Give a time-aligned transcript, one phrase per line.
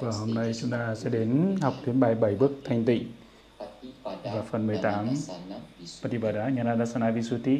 [0.00, 3.12] Và hôm nay chúng ta sẽ đến học đến bài 7 bước thanh tịnh
[4.04, 5.08] và phần 18
[6.02, 7.58] Patipada Nyanadasana Visuddhi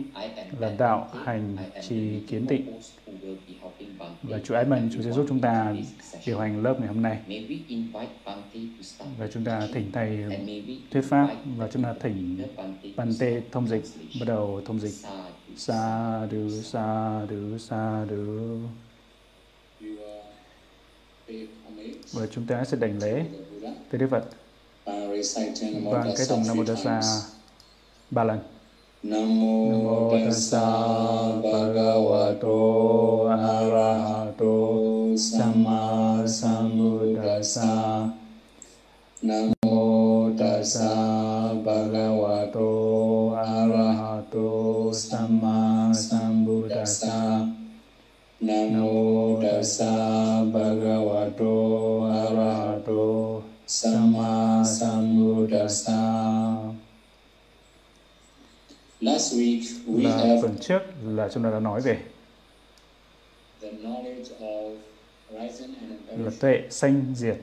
[0.59, 1.57] là đạo hành
[1.89, 2.81] trì kiến tịnh.
[4.23, 5.75] Và chú Edmund, chú sẽ giúp chúng ta
[6.27, 7.19] điều hành lớp ngày hôm nay.
[9.19, 10.25] Và chúng ta thỉnh Thầy
[10.91, 12.43] thuyết pháp và chúng ta thỉnh
[12.97, 13.83] Bante thông dịch,
[14.21, 15.09] bắt đầu thông dịch.
[15.57, 18.59] Sa du sa du sa du.
[22.13, 23.25] Và chúng ta sẽ đảnh lễ
[23.63, 24.25] tới Đức Phật.
[25.85, 27.01] Và cái tụng Nam Mô Tassa
[28.11, 28.39] ba lần.
[29.05, 30.65] Namo tassa
[31.43, 32.57] bhagavato
[33.29, 34.57] arahato
[35.17, 38.09] samma sambuddhassa.
[39.23, 40.95] Namo tassa
[41.65, 42.71] bhagavato
[43.37, 47.47] arahato samma sambuddhassa
[48.45, 55.97] Namo tassa bhagavato arahato samma sambuddhassa.
[59.01, 61.99] Last week we là have tuần trước là chúng ta đã nói về
[63.61, 64.77] the knowledge of
[65.33, 67.37] horizon and là tuệ sanh diệt.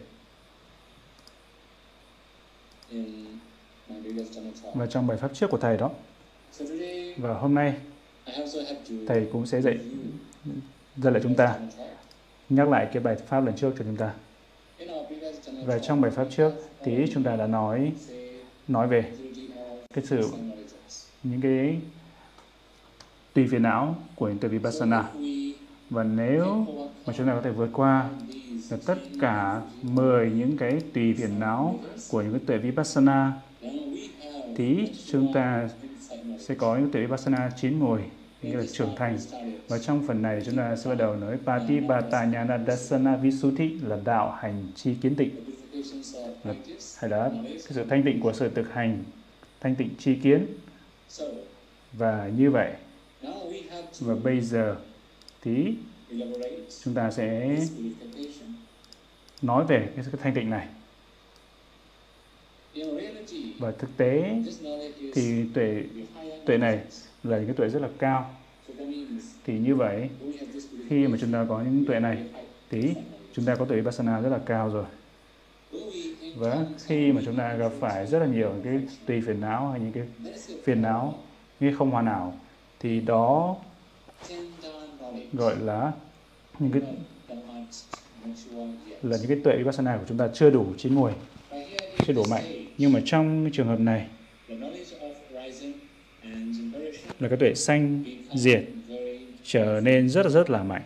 [4.73, 5.91] Và trong bài pháp trước của thầy đó.
[7.17, 7.73] Và hôm nay
[9.07, 9.77] thầy cũng sẽ dạy
[10.97, 11.55] review lại chúng ta.
[12.49, 14.13] Nhắc lại cái bài pháp lần trước cho chúng ta.
[15.65, 17.91] Và trong bài pháp trước thì chúng ta đã nói
[18.67, 19.11] nói về
[19.93, 20.29] cái sự,
[21.23, 21.79] những cái
[23.33, 25.09] tùy phiền não của những tượng vipassana.
[25.89, 26.65] Và nếu
[27.05, 28.09] mà chúng ta có thể vượt qua
[28.71, 33.33] được tất cả 10 những cái tùy phiền não của những cái tuệ vipassana,
[34.55, 35.69] thì chúng ta
[36.39, 37.99] sẽ có những tuệ vipassana chín mùi
[38.41, 39.17] nghĩa là trưởng thành.
[39.67, 43.97] Và trong phần này chúng ta sẽ bắt đầu nói Patipata Nhana Dasana Visuddhi là
[44.05, 45.29] đạo hành chi kiến tịnh.
[46.43, 46.53] Là-
[46.99, 49.03] hay là cái sự thanh tịnh của sự thực hành,
[49.59, 50.45] thanh tịnh chi kiến.
[51.93, 52.71] Và như vậy,
[53.99, 54.75] và bây giờ
[55.41, 55.73] thì
[56.83, 57.57] chúng ta sẽ
[59.41, 60.67] nói về cái sự thanh tịnh này.
[63.59, 64.35] Và thực tế
[65.13, 65.83] thì tuệ
[66.45, 66.79] tuệ này
[67.23, 68.35] là những cái tuệ rất là cao
[69.45, 70.09] thì như vậy,
[70.89, 72.17] khi mà chúng ta có những tuệ này,
[72.69, 72.93] thì
[73.33, 74.85] chúng ta có tuệ vipassana rất là cao rồi.
[76.35, 79.71] Và khi mà chúng ta gặp phải rất là nhiều những cái tùy phiền não
[79.71, 80.03] hay những cái
[80.63, 81.13] phiền não
[81.59, 82.39] như không hoàn hảo,
[82.79, 83.55] thì đó
[85.33, 85.91] gọi là
[86.59, 86.81] những cái,
[89.01, 91.11] là những cái tuệ vipassana của chúng ta chưa đủ chín mùi
[92.05, 92.43] chưa đủ mạnh.
[92.77, 94.07] Nhưng mà trong cái trường hợp này
[97.21, 98.03] là cái tuệ sanh,
[98.35, 98.63] diệt,
[99.43, 100.81] trở nên rất rất là mạnh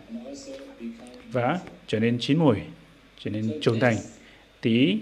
[1.31, 2.57] và trở nên chín mùi,
[3.19, 3.96] trở nên trưởng thành.
[4.62, 4.97] Tí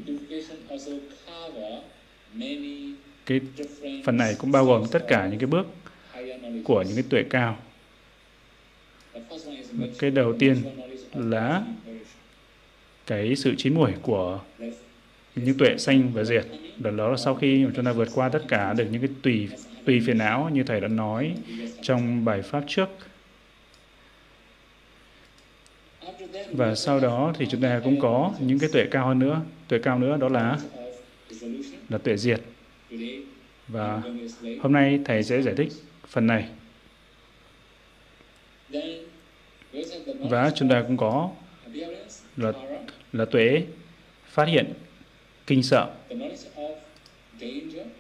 [3.26, 3.40] cái
[4.06, 5.68] phần này cũng bao gồm tất cả những cái bước
[6.64, 7.58] của những cái tuệ cao.
[10.00, 10.58] Cái đầu tiên
[11.14, 11.66] là
[13.08, 14.42] cái sự chín mùi của
[15.36, 16.46] những tuệ sanh và diệt.
[16.78, 19.50] Đó đó là sau khi chúng ta vượt qua tất cả được những cái tùy
[19.86, 21.36] tùy phiền não, như thầy đã nói
[21.82, 22.90] trong bài pháp trước.
[26.52, 29.42] Và sau đó thì chúng ta cũng có những cái tuệ cao hơn nữa.
[29.68, 30.60] Tuệ cao nữa đó là
[31.90, 32.42] là tuệ diệt.
[33.68, 34.02] Và
[34.62, 35.72] hôm nay thầy sẽ giải thích
[36.08, 36.50] phần này.
[40.20, 41.30] Và chúng ta cũng có
[42.38, 42.52] là
[43.14, 43.64] là tuệ
[44.26, 44.74] phát hiện,
[45.48, 45.94] kinh sợ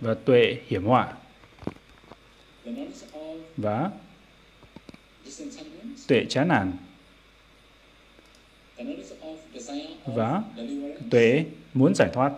[0.01, 1.13] và tuệ hiểm họa
[3.57, 3.91] và
[6.07, 6.72] tuệ chán nản.
[10.06, 10.41] Và
[11.12, 12.34] tuệ muốn giải thoát.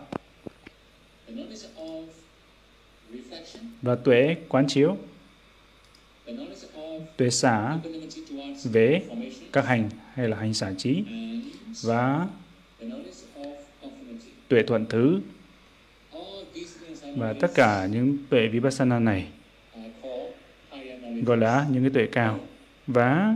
[3.81, 4.97] Và tuệ quán chiếu.
[7.17, 7.77] Tuệ xả
[8.63, 9.03] về
[9.51, 11.03] các hành hay là hành xả trí.
[11.81, 12.27] Và
[14.47, 15.21] tuệ thuận thứ.
[17.15, 19.27] Và tất cả những tuệ vipassana này
[21.21, 22.39] gọi là những cái tuệ cao.
[22.87, 23.35] Và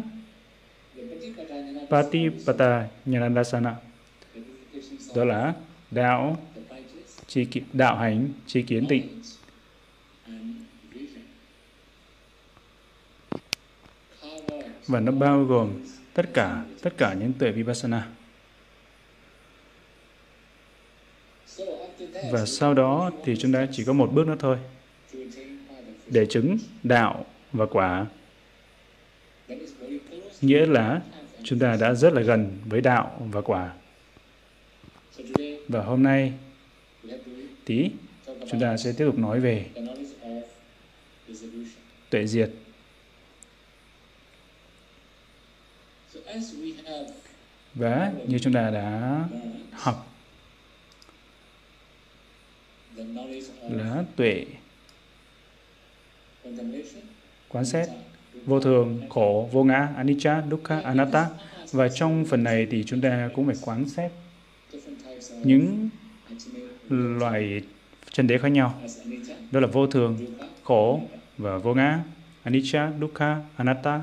[1.89, 3.75] Patipata Nyanandasana
[5.15, 5.53] đó là
[5.91, 6.37] đạo
[7.27, 9.07] chi kiến, đạo hành chi kiến tịnh.
[14.87, 18.07] Và nó bao gồm tất cả tất cả những tuệ vipassana.
[22.31, 24.57] Và sau đó thì chúng ta chỉ có một bước nữa thôi.
[26.07, 28.05] Để chứng đạo và quả.
[30.41, 31.01] Nghĩa là
[31.43, 33.73] chúng ta đã rất là gần với đạo và quả.
[35.67, 36.33] Và hôm nay,
[37.65, 37.89] tí,
[38.25, 39.65] chúng ta sẽ tiếp tục nói về
[42.09, 42.51] tuệ diệt.
[47.75, 49.19] Và như chúng ta đã
[49.71, 50.15] học
[53.69, 54.45] là tuệ
[57.49, 57.89] quán xét.
[58.45, 61.27] Vô thường, khổ, vô ngã, anicca, dukkha, anatta.
[61.71, 64.11] Và trong phần này thì chúng ta cũng phải quán xét
[65.43, 65.89] những
[66.89, 67.61] loại
[68.11, 68.81] chân đế khác nhau.
[69.51, 71.01] Đó là vô thường, khổ
[71.37, 72.03] và vô ngã,
[72.43, 74.01] anicca, dukkha, anatta.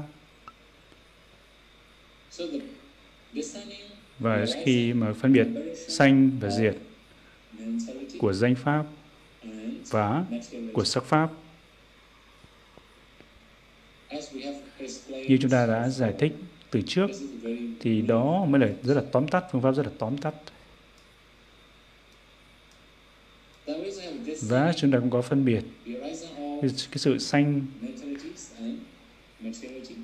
[4.18, 5.46] Và khi mà phân biệt
[5.88, 6.76] sanh và diệt
[8.18, 8.84] của danh pháp
[9.90, 10.24] và
[10.72, 11.54] của sắc pháp As we have
[13.54, 13.94] explained,
[15.08, 16.32] như chúng ta đã giải thích
[16.70, 17.10] từ trước
[17.80, 20.34] thì đó mới là rất là tóm tắt phương pháp rất là tóm tắt.
[24.42, 25.62] Và chúng ta cũng có phân biệt
[26.62, 27.66] cái, cái sự sanh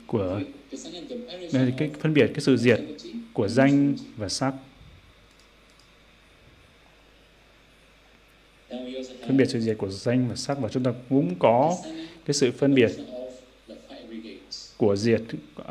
[0.06, 0.40] của
[1.76, 2.80] cái phân biệt cái sự diệt
[3.32, 4.54] của danh và sắc.
[9.26, 11.76] Phân biệt sự diệt của danh và sắc và chúng ta cũng có
[12.24, 12.90] cái sự phân biệt
[14.76, 15.22] của diệt
[15.60, 15.66] uh,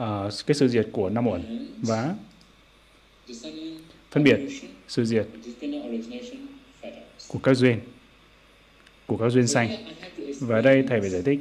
[0.46, 2.16] cái sự diệt của năm uẩn và
[4.12, 4.40] phân biệt
[4.88, 5.28] sự diệt
[7.28, 7.80] của các duyên
[9.08, 9.70] của các duyên sanh
[10.40, 11.40] và đây thầy phải giải thích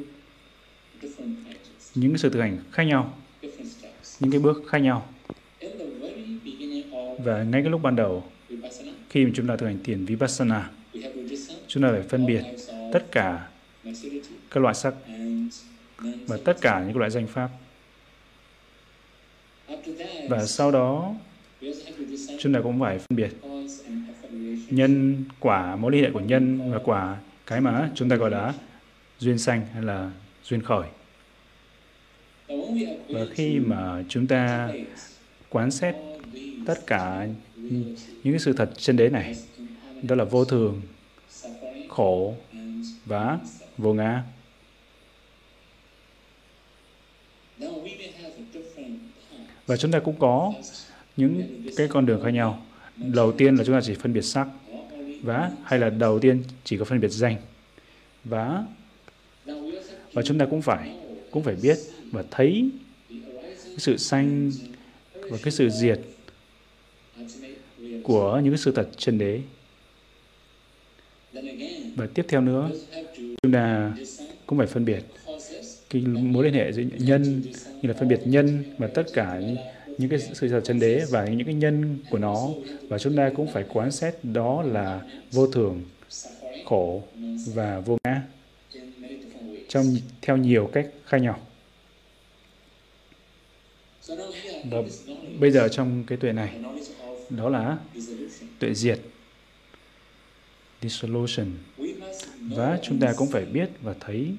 [1.95, 3.17] những sự thực hành khác nhau
[4.21, 5.09] những cái bước khác nhau.
[7.23, 8.23] Và ngay cái lúc ban đầu
[9.09, 10.69] khi mà chúng ta thực hành thiền vipassana
[11.67, 12.41] chúng ta phải phân biệt
[12.93, 13.49] tất cả
[14.51, 14.93] các loại sắc
[16.27, 17.49] và tất cả những loại danh pháp.
[20.29, 21.15] Và sau đó,
[22.39, 23.31] chúng ta cũng phải phân biệt
[24.69, 28.53] nhân quả, mối liên hệ của nhân và quả cái mà chúng ta gọi là
[29.19, 30.11] duyên sanh hay là
[30.43, 30.87] duyên khởi.
[33.09, 34.73] Và khi mà chúng ta
[35.49, 35.95] quán xét
[36.65, 39.35] tất cả những cái sự thật chân đế này,
[40.01, 40.81] đó là vô thường,
[41.89, 42.35] khổ
[43.05, 43.39] và
[43.77, 44.23] vô ngã then
[46.97, 47.50] we may have a different path
[49.67, 50.53] và chúng ta cũng có
[51.17, 52.65] những cái con đường khác nhau.
[52.97, 54.47] Đầu tiên là chúng ta chỉ phân biệt sắc
[55.23, 57.35] và, hay là đầu tiên chỉ có phân biệt danh.
[58.23, 58.65] Và
[60.13, 60.95] và chúng ta cũng phải
[61.31, 61.77] cũng phải biết
[62.11, 62.69] và thấy
[63.65, 64.51] cái sự sanh
[65.13, 65.99] và cái sự diệt
[68.03, 69.41] của những cái sự thật chân đế.
[71.95, 72.69] Và tiếp theo nữa,
[73.43, 73.93] chúng ta
[74.45, 75.03] cũng phải phân biệt
[75.91, 77.41] cái mối liên hệ giữa nhân
[77.81, 79.55] như là phân biệt nhân và tất cả những,
[79.97, 82.49] những cái sự thật chân đế và những cái nhân của nó.
[82.89, 85.01] Và chúng ta cũng phải quán xét đó là
[85.31, 85.83] vô thường
[86.65, 87.03] khổ
[87.53, 88.21] và vô ngã
[89.67, 89.85] trong
[90.21, 91.39] theo nhiều cách khác nhau.
[94.65, 94.81] Và
[95.39, 96.59] bây giờ trong cái tuệ này
[97.29, 97.77] đó là
[98.59, 98.99] tuệ diệt
[100.81, 101.47] dissolution.
[102.39, 104.31] Và chúng ta cũng phải biết và thấy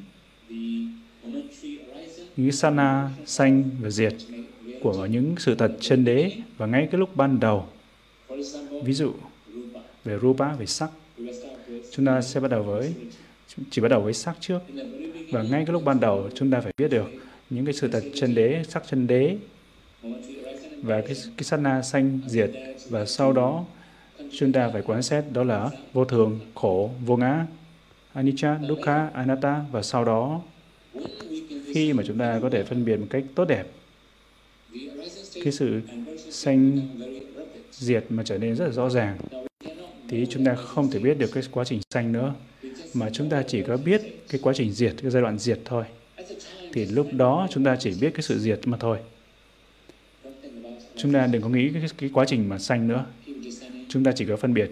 [2.36, 4.14] những sana sanh và diệt
[4.82, 7.66] của những sự thật chân đế và ngay cái lúc ban đầu.
[8.84, 9.12] Ví dụ
[10.04, 10.90] về rupa, về sắc.
[11.90, 12.94] Chúng ta sẽ bắt đầu với
[13.70, 14.58] chỉ bắt đầu với sắc trước.
[15.30, 17.06] Và ngay cái lúc ban đầu, chúng ta phải biết được
[17.50, 19.36] những cái sự thật chân đế, sắc chân đế
[20.82, 22.50] và cái cái sát na sanh, diệt.
[22.88, 23.64] Và sau đó,
[24.32, 27.46] chúng ta phải quan sát đó là vô thường, khổ, vô ngã,
[28.12, 29.64] anicca, dukkha, anatta.
[29.72, 30.40] Và sau đó
[31.74, 33.64] khi mà chúng ta có thể phân biệt một cách tốt đẹp.
[35.34, 35.80] Cái sự
[36.30, 36.80] sanh
[37.72, 39.18] diệt mà trở nên rất là rõ ràng.
[40.08, 42.34] Thì chúng ta không thể biết được cái quá trình sanh nữa
[42.94, 45.84] mà chúng ta chỉ có biết cái quá trình diệt cái giai đoạn diệt thôi.
[46.72, 48.98] Thì lúc đó chúng ta chỉ biết cái sự diệt mà thôi.
[50.96, 53.06] Chúng ta đừng có nghĩ cái, cái quá trình mà sanh nữa.
[53.88, 54.70] Chúng ta chỉ có phân biệt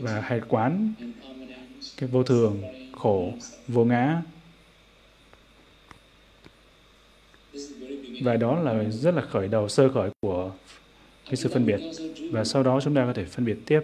[0.00, 0.92] và hãy quán
[1.96, 3.32] cái vô thường khổ
[3.68, 4.22] vô ngã
[7.54, 10.50] This is the very beginning và đó là rất là khởi đầu, sơ khởi của
[11.24, 11.80] cái sự phân biệt.
[12.32, 13.80] Và sau đó chúng ta có thể phân biệt tiếp.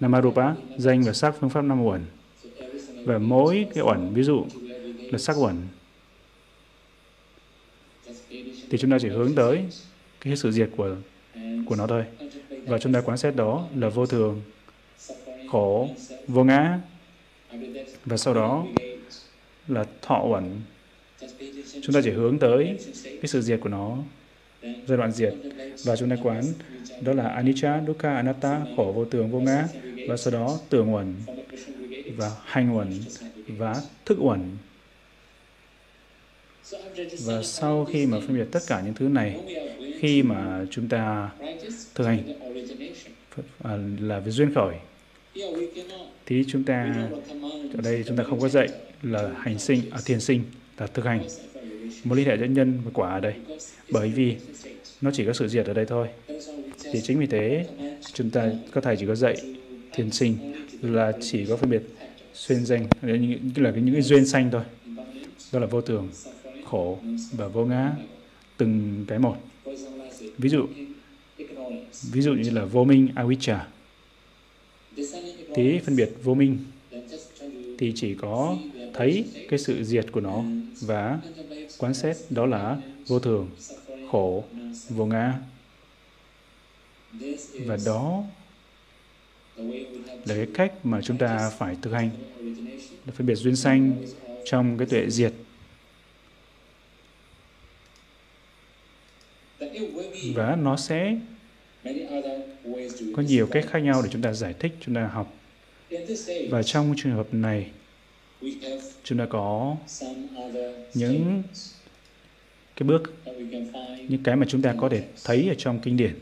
[0.00, 0.54] Namarupa.
[0.76, 2.04] danh và sắc phương pháp năm uẩn.
[3.04, 4.44] Và mỗi cái uẩn, ví dụ
[5.12, 5.56] là sắc uẩn,
[8.70, 9.64] thì chúng ta chỉ hướng tới
[10.20, 10.96] cái sự diệt của
[11.66, 12.04] của nó thôi.
[12.66, 14.42] Và chúng ta quán xét đó là vô thường,
[15.50, 15.88] khổ,
[16.28, 16.80] vô ngã.
[18.04, 18.66] Và sau đó
[19.68, 20.60] là thọ uẩn
[21.82, 23.98] chúng ta chỉ hướng tới cái sự diệt của nó
[24.62, 25.34] giai đoạn diệt.
[25.84, 26.44] Và chúng ta quán
[27.00, 29.68] đó là anicca dukkha anatta khổ vô tường, vô ngã.
[30.08, 31.14] Và sau đó tưởng uẩn
[32.16, 32.88] và hành uẩn
[33.48, 34.40] và thức uẩn.
[37.24, 39.40] Và sau khi mà phân biệt tất cả những thứ này
[39.98, 41.30] khi mà chúng ta
[41.94, 42.18] thực hành
[43.62, 44.76] à, là về duyên khởi
[46.26, 47.08] thì chúng ta
[47.74, 48.68] ở đây chúng ta không có dạy
[49.02, 50.44] là hành sinh à, thiền sinh
[50.80, 51.28] là thực hành.
[52.04, 53.34] Mối liên hệ giữa nhân và quả ở đây.
[53.90, 54.36] Bởi vì
[55.00, 56.08] nó chỉ có sự diệt ở đây thôi.
[56.92, 57.66] Thì chính vì thế
[58.12, 59.36] chúng ta các thầy chỉ có dạy
[59.92, 60.36] thiền sinh
[60.82, 61.82] là chỉ có phân biệt
[62.34, 64.62] xuyên danh là những, là những cái duyên xanh thôi.
[65.52, 66.08] Đó là vô tưởng
[66.64, 66.98] khổ
[67.32, 67.92] và vô ngã
[68.56, 69.36] từng cái một.
[70.38, 70.66] Ví dụ
[72.12, 73.58] ví dụ như là vô minh avijja
[75.54, 76.58] tí phân biệt vô minh
[77.78, 78.56] thì chỉ có
[79.00, 80.42] thấy cái sự diệt của nó
[80.80, 81.18] và
[81.78, 82.76] quán xét đó là
[83.06, 83.50] vô thường,
[84.10, 84.44] khổ,
[84.88, 85.34] vô ngã.
[87.66, 88.24] Và đó
[90.24, 92.10] là cái cách mà chúng ta phải thực hành
[93.04, 93.92] để phân biệt duyên sanh
[94.44, 95.32] trong cái tuệ diệt.
[100.34, 101.16] Và nó sẽ
[103.16, 105.34] có nhiều cách khác nhau để chúng ta giải thích, chúng ta học.
[106.50, 107.70] Và trong trường hợp này
[109.04, 109.76] chúng ta có
[110.94, 111.42] những
[112.76, 113.02] cái bước
[114.08, 116.14] những cái mà chúng ta có thể thấy ở trong kinh điển.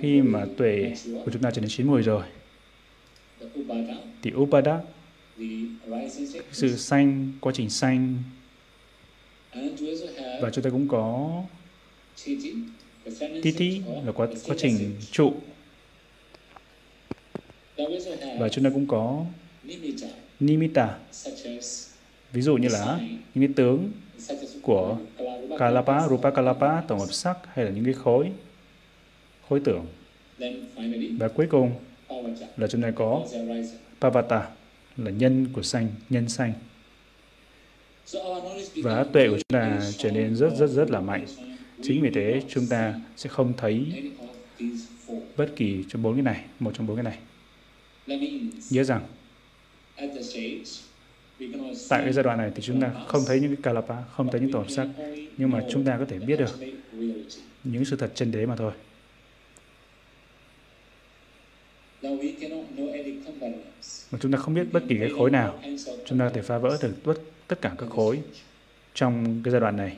[0.00, 2.24] Khi mà tuệ của chúng ta trở nên chín mùi rồi
[4.22, 4.80] thì upada
[6.52, 8.22] sự sanh quá trình sanh.
[10.40, 11.42] Và chúng ta cũng có
[13.42, 15.34] titi là quá quá trình trụ
[18.38, 19.24] và chúng ta cũng có
[20.40, 20.98] nimitta.
[22.32, 23.00] Ví dụ như là
[23.34, 23.92] những cái tướng
[24.62, 24.98] của
[25.58, 28.30] kalapa rupa kalapa tổng hợp sắc hay là những cái khối
[29.48, 29.86] khối tưởng.
[31.18, 31.72] Và cuối cùng
[32.56, 33.26] là chúng ta có
[34.00, 34.48] pavata,
[34.96, 36.52] là nhân của xanh nhân xanh
[38.76, 41.26] và tuệ của chúng ta trở nên rất rất rất là mạnh.
[41.82, 43.86] Chính vì thế chúng ta sẽ không thấy
[45.36, 47.18] bất kỳ trong bốn cái này, một trong bốn cái này
[48.70, 49.06] nhớ rằng
[51.88, 54.40] tại cái giai đoạn này thì chúng ta không thấy những cái kalapa không thấy
[54.40, 54.88] những tổ hợp sắc
[55.36, 56.56] nhưng mà chúng ta có thể biết được
[57.64, 58.72] những sự thật chân đế mà thôi.
[64.10, 65.60] Mà chúng ta không biết bất kỳ cái khối nào.
[66.06, 67.14] Chúng ta có thể phá vỡ được tất,
[67.48, 68.20] tất cả các khối
[68.94, 69.96] trong cái giai đoạn này.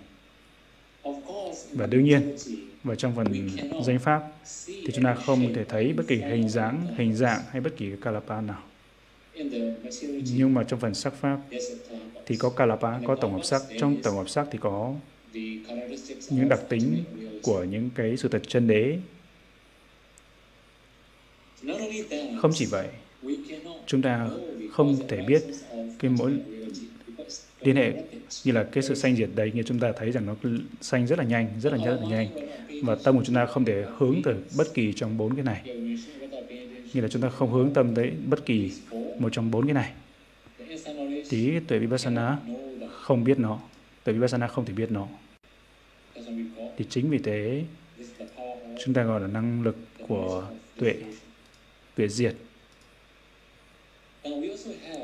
[1.72, 2.36] Và đương nhiên
[2.84, 3.26] và trong phần
[3.84, 4.22] danh pháp
[4.66, 7.90] thì chúng ta không thể thấy bất kỳ hình dáng hình dạng hay bất kỳ
[8.02, 8.62] kalapa nào.
[10.34, 11.38] Nhưng mà trong phần sắc pháp
[12.26, 13.62] thì có kalapa có tổng hợp sắc.
[13.78, 14.94] Trong tổng hợp sắc thì có
[16.30, 17.04] những đặc tính
[17.42, 18.98] của những cái sự thật chân đế.
[22.42, 22.88] Không chỉ vậy,
[23.86, 24.28] chúng ta
[24.72, 25.42] không thể biết
[25.98, 26.32] cái mối
[27.60, 27.92] liên hệ
[28.44, 30.34] như là cái sự sanh diệt đấy như chúng ta thấy rằng nó
[30.80, 32.28] sanh rất là nhanh, rất là rất là nhanh.
[32.82, 35.62] Và tâm của chúng ta không thể hướng từ bất kỳ trong bốn cái này.
[36.94, 38.72] Như là chúng ta không hướng tâm tới bất kỳ
[39.18, 39.92] một trong bốn cái này.
[41.30, 42.38] Tí tuệ vipassana
[42.90, 43.60] không biết nó
[44.04, 45.08] tuệ vipassana không thể biết nó.
[46.76, 47.64] Thì chính vì thế
[48.84, 49.76] chúng ta gọi là năng lực
[50.08, 50.44] của
[50.78, 50.94] tuệ
[51.94, 52.34] tuệ diệt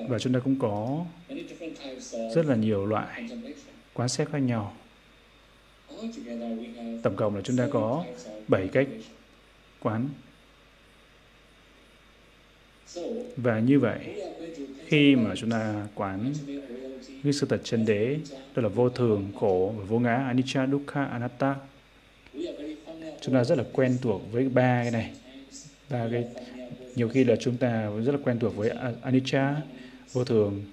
[0.09, 1.05] và chúng ta cũng có
[2.35, 3.29] rất là nhiều loại
[3.95, 4.77] quán xét khác nhau.
[7.03, 8.05] Tổng cộng là chúng ta có
[8.49, 8.89] 7 cách
[9.81, 10.09] quán.
[13.37, 14.23] Và như vậy,
[14.87, 16.33] khi mà chúng ta quán
[17.25, 18.19] cái sự thật chân đế
[18.55, 21.57] đó là vô thường, khổ và vô ngã, anicca, dukkha, anatta,
[23.21, 25.13] chúng ta rất là quen thuộc với ba cái này,
[25.91, 26.25] ba cái
[26.97, 28.71] nhiều khi là chúng ta rất là quen thuộc với
[29.03, 29.63] anicca,
[30.13, 30.65] vô thường,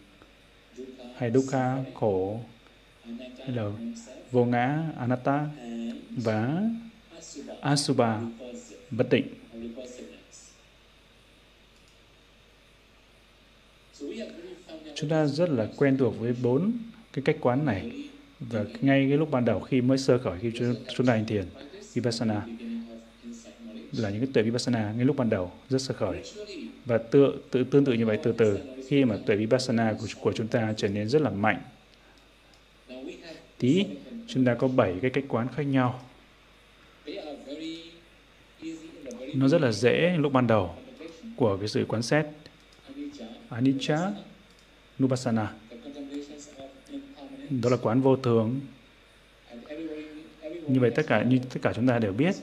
[1.17, 2.39] hay dukkha, khổ,
[3.37, 3.71] hay là
[4.31, 5.47] vô ngã, anatta
[6.09, 6.63] và
[7.61, 8.21] asubha
[8.91, 9.27] bất định
[14.95, 16.71] chúng ta rất là quen thuộc với bốn
[17.13, 17.91] cái cách quán này.
[18.39, 20.51] Và ngay cái lúc ban đầu khi mới sơ khởi, khi
[20.95, 21.45] chúng ta hành thiền,
[21.93, 22.41] vipassana
[23.97, 26.21] là những cái tuệ vipassana ngay lúc ban đầu rất sơ khởi.
[26.85, 30.33] Và tự, tự tương tự như vậy từ từ khi mà tuệ vipassana của, của
[30.33, 31.61] chúng ta trở nên rất là mạnh.
[33.57, 33.85] Tí
[34.27, 36.03] chúng ta có bảy cái cách quán khác nhau.
[39.35, 40.75] Nó rất là dễ lúc ban đầu
[41.35, 42.25] của cái sự quán xét.
[43.49, 44.11] Anicca
[44.99, 45.53] nupassana.
[47.49, 48.59] Đó là quán vô thường.
[50.67, 52.35] Như vậy tất cả như tất cả chúng ta đều biết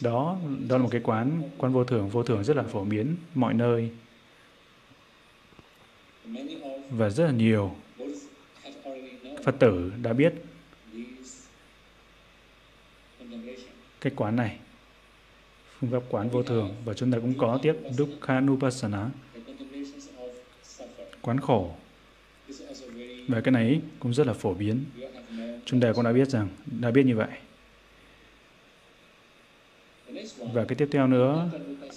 [0.00, 3.16] đó đó là một cái quán quán vô thường vô thường rất là phổ biến,
[3.34, 3.90] mọi nơi.
[6.90, 7.76] Và rất là nhiều
[9.44, 10.34] phật tử đã biết
[14.00, 14.58] cái quán này.
[15.80, 20.84] Phương pháp quán vô thường và chúng ta cũng có tiếp Dukkhanupassana The
[21.22, 21.74] quán khổ.
[23.28, 24.84] Và cái này cũng rất là phổ biến.
[25.64, 27.28] Chúng ta cũng đã biết rằng, đã biết như vậy
[30.52, 31.48] và cái tiếp theo nữa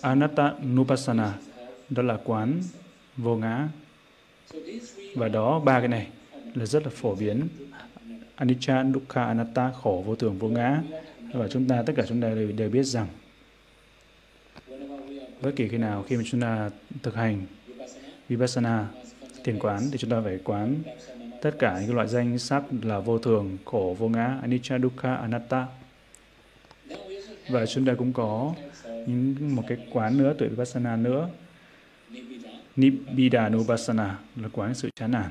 [0.02, 1.34] Anatta Nupassana
[1.90, 2.62] đó là quán
[3.18, 3.68] vô ngã.
[5.16, 6.08] Và đó ba cái này
[6.54, 7.48] là rất là phổ biến.
[8.36, 10.82] Anicca, Dukkha, Anatta khổ vô thường vô ngã.
[11.34, 13.08] Và chúng ta tất cả chúng ta đều, đều biết rằng
[15.42, 16.70] bất kỳ khi nào khi mà chúng ta
[17.04, 17.46] thực hành
[18.30, 18.88] vipassana,
[19.44, 20.76] thiền quán thì chúng ta phải quán
[21.42, 25.68] tất cả những loại danh sắc là vô thường, khổ, vô ngã, Anicca, Dukkha, Anatta
[26.90, 28.56] Then we also have và chúng ta cũng có
[29.08, 31.30] những một cái quán nữa tuổi Vipassana nữa.
[32.76, 35.30] Nibbida, Nubasana là quán sự chán nản.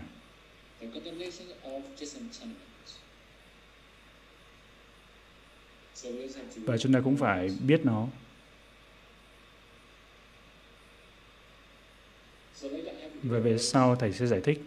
[6.56, 8.06] Và chúng ta cũng phải biết nó.
[13.23, 14.62] Và về sau thầy sẽ giải thích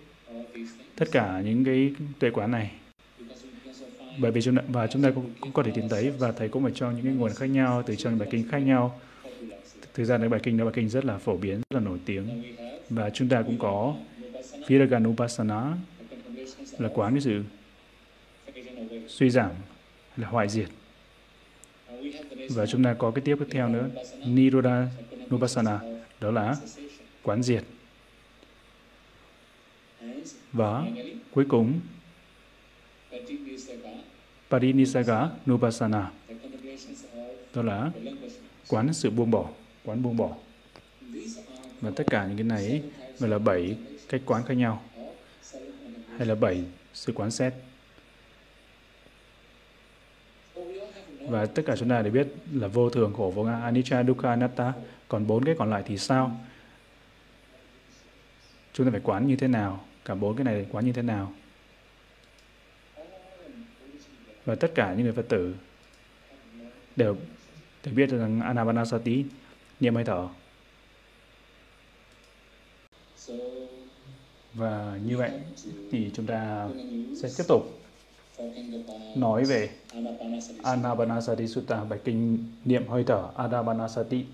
[0.95, 2.71] tất cả những cái tuệ quán này
[4.17, 6.49] bởi vì chúng ta, và chúng ta cũng, cũng có thể tìm thấy và thầy
[6.49, 8.99] cũng phải cho những cái nguồn khác nhau từ trong bài kinh khác nhau.
[9.93, 11.99] Thực ra cái bài kinh đó bài kinh rất là phổ biến rất là nổi
[12.05, 12.43] tiếng.
[12.89, 13.95] Và chúng ta cũng có
[15.05, 15.73] vipassana,
[16.77, 17.43] là quán cái sự
[19.07, 19.51] suy giảm
[20.17, 20.67] là hoại diệt.
[22.49, 24.87] Và chúng ta có cái tiếp theo nữa vipassana, Nirodha
[25.29, 25.79] Nupassana
[26.21, 26.55] đó là
[27.23, 27.63] quán diệt.
[30.53, 30.83] Và
[31.31, 31.79] cuối cùng
[34.49, 36.11] Parinisaga Nubasana,
[37.53, 37.91] đó là
[38.67, 39.49] quán sự buông bỏ
[39.85, 40.29] quán buông bỏ.
[41.81, 42.83] Và tất cả những cái này
[43.19, 43.77] gọi là bảy
[44.09, 44.83] cách quán khác nhau
[46.17, 47.53] hay là bảy sự quán xét.
[51.21, 54.29] Và tất cả chúng ta đều biết là vô thường khổ vô ngã anicca dukkha
[54.29, 54.73] anatta.
[55.07, 56.39] Còn bốn cái còn lại thì sao?
[58.73, 59.85] Chúng ta phải quán như thế nào?
[60.05, 61.33] Cả bốn cái này quán như thế nào?
[64.47, 65.55] Và tất cả những người phật tử
[66.95, 67.17] đều
[67.83, 69.25] đều biết rằng anapanasati,
[69.79, 70.27] niệm hơi thở
[74.53, 75.31] và như vậy
[75.91, 76.69] thì chúng ta
[77.21, 77.63] sẽ tiếp tục
[79.15, 79.69] nói về
[80.63, 81.47] Anapanasati.
[81.47, 84.25] Sutta, bài kinh niệm hơi thở Anapanasati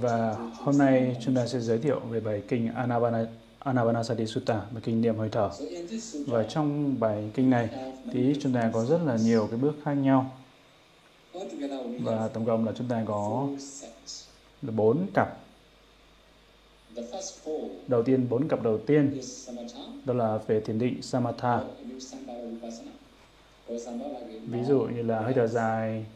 [0.00, 3.26] và hôm nay chúng ta sẽ giới thiệu về bài kinh Anapana,
[3.58, 5.50] Anapanasati Sutta bài kinh niệm hơi thở.
[6.26, 7.68] Và trong bài kinh này
[8.12, 10.36] thì chúng ta có rất là nhiều cái bước khác nhau.
[12.02, 13.48] Và tổng cộng là chúng ta có
[14.62, 15.38] bốn cặp.
[17.86, 19.20] Đầu tiên bốn cặp đầu tiên.
[20.04, 21.60] Đó là về thiền định Samatha.
[24.46, 26.06] Ví dụ như là hơi thở dài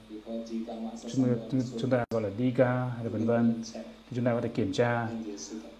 [1.14, 1.38] chúng,
[1.80, 3.62] chúng, ta gọi là Diga hay là vân vân
[4.14, 5.08] chúng ta có thể kiểm tra.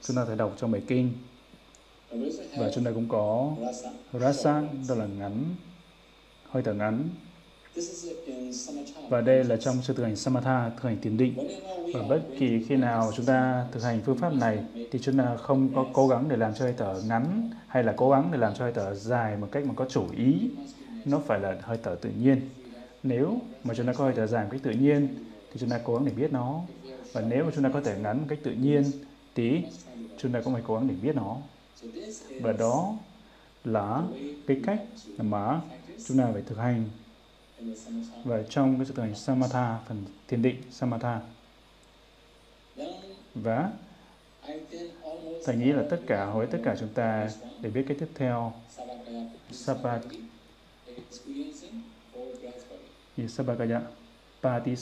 [0.02, 1.12] Chúng ta có thể đọc trong bài kinh.
[2.58, 3.52] Và chúng ta cũng có
[4.12, 4.62] rasa.
[4.88, 5.44] Đó là ngắn,
[6.50, 7.08] hơi thở ngắn.
[9.08, 11.34] Và đây là trong sự thực hành Samatha, thực hành thiền định.
[11.94, 14.58] Và bất kỳ khi nào chúng ta thực hành phương pháp này,
[14.90, 17.94] thì chúng ta không có cố gắng để làm cho hơi thở ngắn, hay là
[17.96, 20.50] cố gắng để làm cho hơi thở dài một cách mà có chủ ý.
[21.04, 22.40] Nó phải là hơi thở tự nhiên.
[23.02, 25.08] Nếu mà chúng ta có hơi thở dài một cách tự nhiên,
[25.52, 26.60] thì chúng ta cố gắng để biết nó
[27.12, 28.84] và nếu mà chúng ta có thể ngắn một cách tự nhiên
[29.34, 29.62] tí,
[30.18, 31.36] chúng ta cũng phải cố gắng để biết nó.
[32.40, 32.96] Và đó
[33.64, 34.02] là
[34.46, 34.82] cái cách
[35.18, 35.60] mà
[36.06, 36.84] chúng ta phải thực hành.
[38.24, 41.20] Và trong cái sự thực hành Samatha, phần thiền định Samatha.
[43.34, 43.72] Và
[44.46, 44.54] I
[45.44, 48.52] thầy nghĩ là tất cả hối tất cả chúng ta để biết cái tiếp theo.
[49.52, 50.02] Sabat
[50.96, 51.82] experiencing
[53.28, 53.80] Sabakaya.
[54.42, 54.76] Pati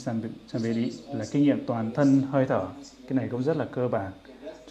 [0.47, 2.65] Samvedi là kinh nghiệm toàn thân hơi thở.
[3.07, 4.11] Cái này cũng rất là cơ bản.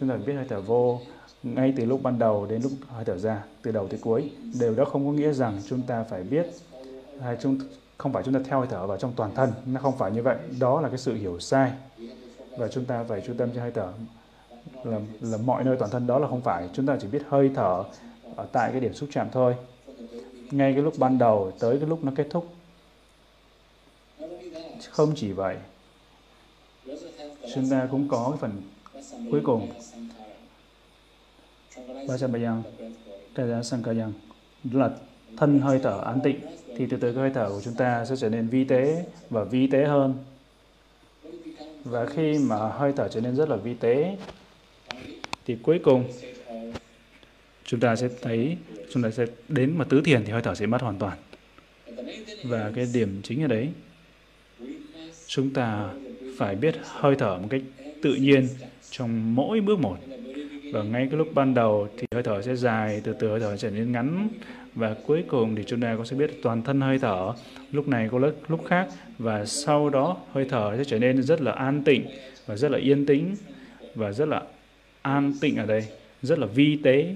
[0.00, 1.00] Chúng ta phải biết hơi thở vô.
[1.42, 4.74] Ngay từ lúc ban đầu đến lúc hơi thở ra từ đầu tới cuối đều
[4.74, 6.46] đó không có nghĩa rằng chúng ta phải biết
[7.20, 7.58] hay chúng
[7.98, 9.52] không phải chúng ta theo hơi thở vào trong toàn thân.
[9.66, 10.36] Nó không phải như vậy.
[10.60, 11.72] Đó là cái sự hiểu sai.
[12.58, 13.88] Và chúng ta phải chú tâm cho hơi thở.
[14.84, 16.68] Là, là mọi nơi toàn thân đó là không phải.
[16.72, 17.84] Chúng ta chỉ biết hơi thở
[18.36, 19.54] ở tại cái điểm xúc chạm thôi.
[20.50, 22.46] Ngay cái lúc ban đầu tới cái lúc nó kết thúc
[24.94, 25.56] không chỉ vậy
[27.54, 28.62] chúng ta cũng có cái phần
[29.30, 29.72] cuối cùng.
[32.06, 32.62] Vajabayang
[33.36, 34.12] Traja Sankayan
[34.72, 34.90] là
[35.36, 36.40] thân hơi thở an tịnh.
[36.76, 39.44] Thì từ từ cái hơi thở của chúng ta sẽ trở nên vi tế và
[39.44, 40.14] vi tế hơn.
[41.84, 44.16] Và khi mà hơi thở trở nên rất là vi tế,
[45.46, 46.04] thì cuối cùng
[47.64, 48.56] chúng ta sẽ thấy,
[48.92, 51.18] chúng ta sẽ đến mà tứ thiền thì hơi thở sẽ mất hoàn toàn.
[52.44, 53.70] Và cái điểm chính ở đấy
[55.34, 55.88] chúng ta
[56.36, 57.62] phải biết hơi thở một cách
[58.02, 58.48] tự nhiên
[58.90, 59.96] trong mỗi bước một.
[60.72, 63.56] Và ngay cái lúc ban đầu thì hơi thở sẽ dài từ từ hơi thở
[63.56, 64.28] trở nên ngắn.
[64.74, 67.32] Và cuối cùng thì chúng ta có sẽ biết toàn thân hơi thở
[67.72, 68.88] lúc này có lúc, lúc khác.
[69.18, 72.06] Và sau đó hơi thở sẽ trở nên rất là an tịnh
[72.46, 73.36] và rất là yên tĩnh
[73.94, 74.42] và rất là
[75.02, 75.84] an tịnh ở đây
[76.22, 77.14] rất là vi tế.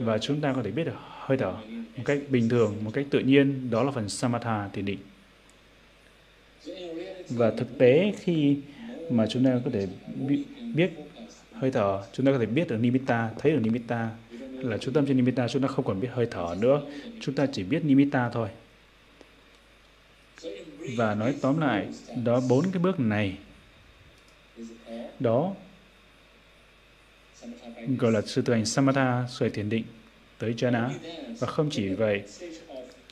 [0.00, 1.52] Và chúng ta có thể biết được hơi thở
[1.96, 3.70] một cách bình thường một cách tự nhiên.
[3.70, 4.98] Đó là phần samatha thiền định
[7.28, 8.56] và thực tế khi
[9.10, 9.86] mà chúng ta có thể
[10.74, 10.90] biết
[11.52, 14.10] hơi thở, chúng ta có thể biết được nimitta, thấy được nimitta,
[14.60, 16.82] là chú tâm trên nimitta, chúng ta không còn biết hơi thở nữa.
[17.20, 18.48] Chúng ta chỉ biết nimitta thôi.
[20.96, 21.86] Và nói tóm lại,
[22.24, 23.36] đó bốn cái bước này,
[25.20, 25.54] đó
[27.98, 29.84] gọi là sự thực hành samatha, sự thiền định
[30.38, 30.90] tới jhana.
[31.38, 32.22] Và không chỉ vậy,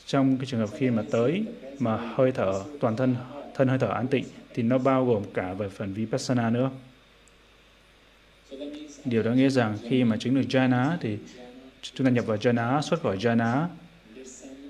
[0.06, 1.44] trong cái trường hợp khi mà tới
[1.78, 3.16] mà hơi thở, toàn thân
[3.54, 6.70] thân hơi thở an tịnh thì nó bao gồm cả về phần vipassana nữa.
[9.04, 11.18] Điều đó nghĩa rằng khi mà chứng được jhana thì
[11.82, 13.66] chúng ta nhập vào jhana xuất khỏi jhana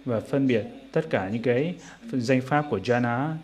[0.05, 1.75] và phân biệt tất cả những cái
[2.13, 3.35] danh pháp của jhana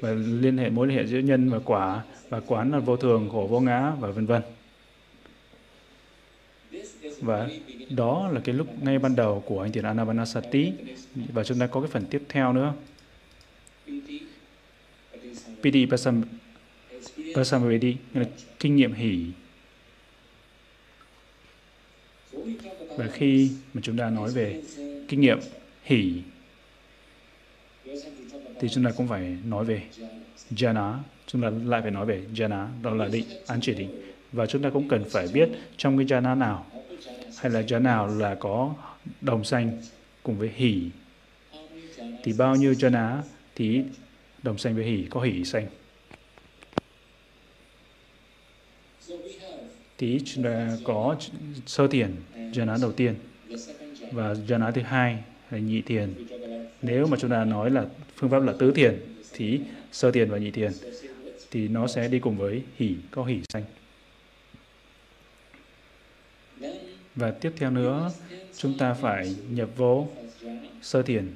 [0.00, 3.28] và liên hệ mối liên hệ giữa nhân và quả và quán là vô thường,
[3.32, 4.42] khổ, vô ngã và vân vân.
[7.20, 7.48] Và
[7.90, 10.72] đó là cái lúc ngay ban đầu của hành thiền Anapanasati
[11.14, 12.74] và chúng ta có cái phần tiếp theo nữa.
[15.62, 16.22] Piti Pasam,
[17.34, 18.24] Pasamvedi là
[18.58, 19.26] kinh nghiệm hỷ
[22.96, 24.62] và khi mà chúng ta nói về
[25.08, 25.38] kinh nghiệm
[25.82, 26.22] hỷ
[28.60, 29.82] thì chúng ta cũng phải nói về
[30.50, 30.98] jhana
[31.28, 33.90] chúng ta lại phải nói về jhana đó là định an chỉ định.
[34.32, 36.66] Và chúng ta cũng cần phải biết trong cái jhana nào
[37.38, 38.74] hay là jhana nào là có
[39.20, 39.78] đồng xanh
[40.22, 40.82] cùng với hỷ
[42.24, 43.20] thì bao nhiêu jhana
[43.58, 43.82] thì
[44.42, 45.66] đồng xanh với hỷ, có hỷ xanh
[49.98, 51.16] thì chúng ta à, có
[51.66, 53.14] sơ tiền jhana đầu tiên.
[54.12, 55.18] Và jhana thứ hai
[55.50, 56.14] là nhị thiền.
[56.82, 59.00] Nếu mà chúng ta nói là phương pháp là tứ thiền
[59.32, 59.60] thì
[59.92, 60.72] sơ thiền và nhị thiền,
[61.50, 63.64] thì nó sẽ đi cùng với hỷ, có hỷ xanh
[67.14, 68.10] và tiếp theo nữa,
[68.56, 70.08] chúng ta phải nhập vô
[70.82, 71.34] sơ thiền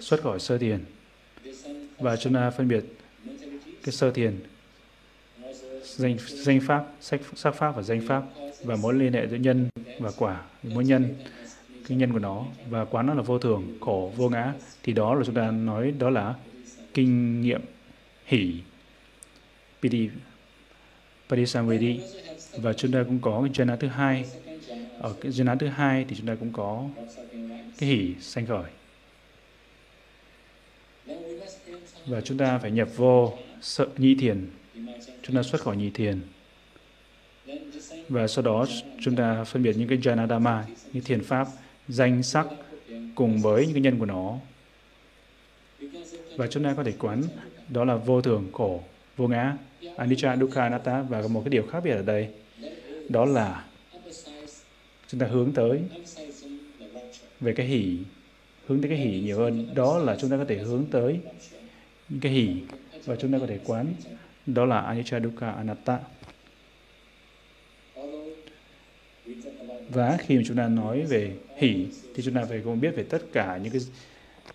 [0.00, 0.84] xuất khỏi sơ thiền.
[1.98, 2.84] Và chúng ta phân biệt
[3.82, 4.38] cái sơ thiền,
[5.84, 8.22] danh danh pháp, sách, sắc pháp và danh pháp
[8.64, 11.14] và mối liên hệ giữa nhân và quả, mối nhân,
[11.88, 12.44] cái nhân của nó.
[12.70, 15.94] Và quán nó là vô thường, khổ, vô ngã, thì đó là chúng ta nói
[15.98, 16.34] đó là
[16.94, 17.60] kinh nghiệm
[18.26, 18.60] hỷ,
[19.82, 20.08] piti
[21.28, 22.00] padisamvedi
[22.58, 24.24] và chúng ta cũng có cái jhana thứ hai.
[25.00, 26.84] Ở cái jhana thứ hai thì chúng ta cũng có
[27.78, 28.70] cái hỷ sanh khởi.
[32.06, 34.46] Và chúng ta phải nhập vô sợ nhị thiền.
[35.22, 36.20] Chúng ta xuất khỏi nhị thiền.
[38.08, 38.66] Và sau đó
[39.00, 41.48] chúng ta phân biệt những cái jhana dhamma những thiền pháp
[41.88, 42.46] danh sắc
[43.14, 44.38] cùng với những cái nhân của nó.
[46.36, 47.22] Và chúng ta có thể quán
[47.68, 48.82] đó là vô thường, khổ,
[49.16, 49.56] vô ngã,
[49.96, 52.28] anicca, dukkha, anatta và một cái điều khác biệt ở đây.
[53.08, 53.64] Đó là
[55.08, 55.80] chúng ta hướng tới
[57.40, 57.98] về cái hỷ
[58.66, 59.74] hướng tới cái hỷ nhiều hơn.
[59.74, 61.20] Đó là chúng ta có thể hướng tới
[62.08, 62.48] những cái hỉ
[63.04, 63.86] và chúng ta có thể quán
[64.46, 65.98] đó là anicca dukkha anatta.
[69.88, 73.02] Và khi mà chúng ta nói về hỉ thì chúng ta phải cũng biết về
[73.02, 73.80] tất cả những cái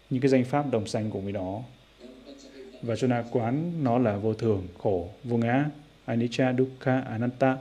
[0.10, 1.62] những cái danh pháp đồng sanh cùng với đó.
[2.82, 5.66] Và chúng ta quán nó là vô thường khổ vô ngã
[6.06, 7.58] anicca dukkha anatta.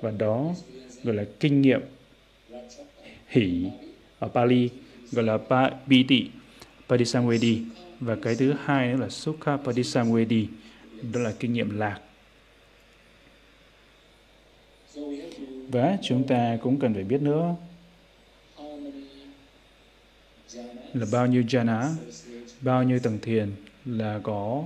[0.00, 0.54] Và đó
[1.02, 1.80] gọi là kinh nghiệm
[3.28, 3.66] hỉ
[4.18, 4.68] ở Pali
[5.12, 6.30] gọi là pa, Piti
[6.88, 7.62] Padisamvedi
[8.04, 10.48] và cái thứ hai nữa là Sukha Padisamvedi
[11.12, 12.00] đó là kinh nghiệm lạc.
[15.68, 17.56] Và chúng ta cũng cần phải biết nữa
[20.94, 21.94] là bao nhiêu jhana,
[22.60, 23.52] bao nhiêu tầng thiền
[23.84, 24.64] là có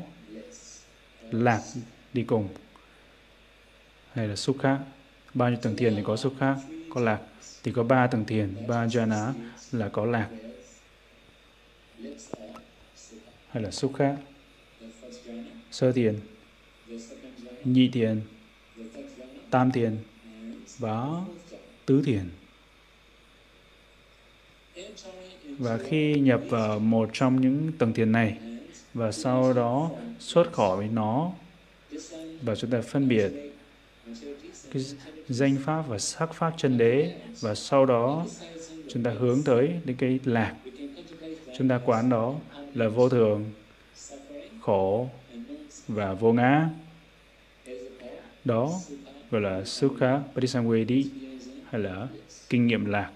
[1.31, 1.63] lạc
[2.13, 2.49] đi cùng
[4.13, 4.79] hay là sukha.
[5.35, 6.57] Bao nhiêu tầng thiền thì có sukha
[6.95, 7.21] có lạc.
[7.63, 9.33] Thì có ba tầng thiền ba jhana
[9.73, 10.29] là có lạc
[13.49, 14.17] hay là sukha
[15.71, 16.15] sơ thiền
[16.89, 16.99] jhana,
[17.65, 18.21] nhị thiền,
[18.77, 18.83] jhana,
[19.51, 21.07] tam thiền and và
[21.87, 22.29] tứ thiền.
[24.75, 28.39] Entering Và khi nhập vào một trong những tầng thiền này
[28.95, 31.33] và sau đó xuất khỏi nó
[32.43, 33.33] và chúng ta phân biệt
[34.73, 34.85] cái
[35.29, 38.27] danh pháp và sắc pháp chân đế và sau đó
[38.89, 40.55] chúng ta hướng tới đến cái lạc.
[41.59, 42.35] Chúng ta quán đó
[42.79, 43.53] là vô thường,
[44.61, 45.11] khổ
[45.89, 46.69] và vô ngã.
[48.45, 48.81] Đó
[49.31, 51.11] gọi là sukha parisangvedi
[51.71, 52.09] hay là
[52.49, 53.11] kinh nghiệm lạc.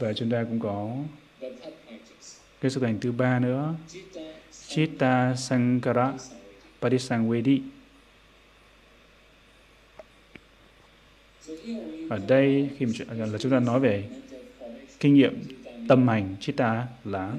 [0.00, 0.96] Và chúng ta cũng có
[2.60, 3.74] cái sự thành thứ ba nữa.
[4.68, 6.32] Chitta sankara Samvedi.
[6.80, 7.62] parisangvedi
[12.10, 14.08] ở đây khi mà là chúng ta nói về
[15.00, 15.55] kinh nghiệm
[15.88, 17.32] tâm hành chitta là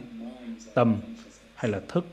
[0.74, 1.02] tâm
[1.56, 2.06] hay là thức.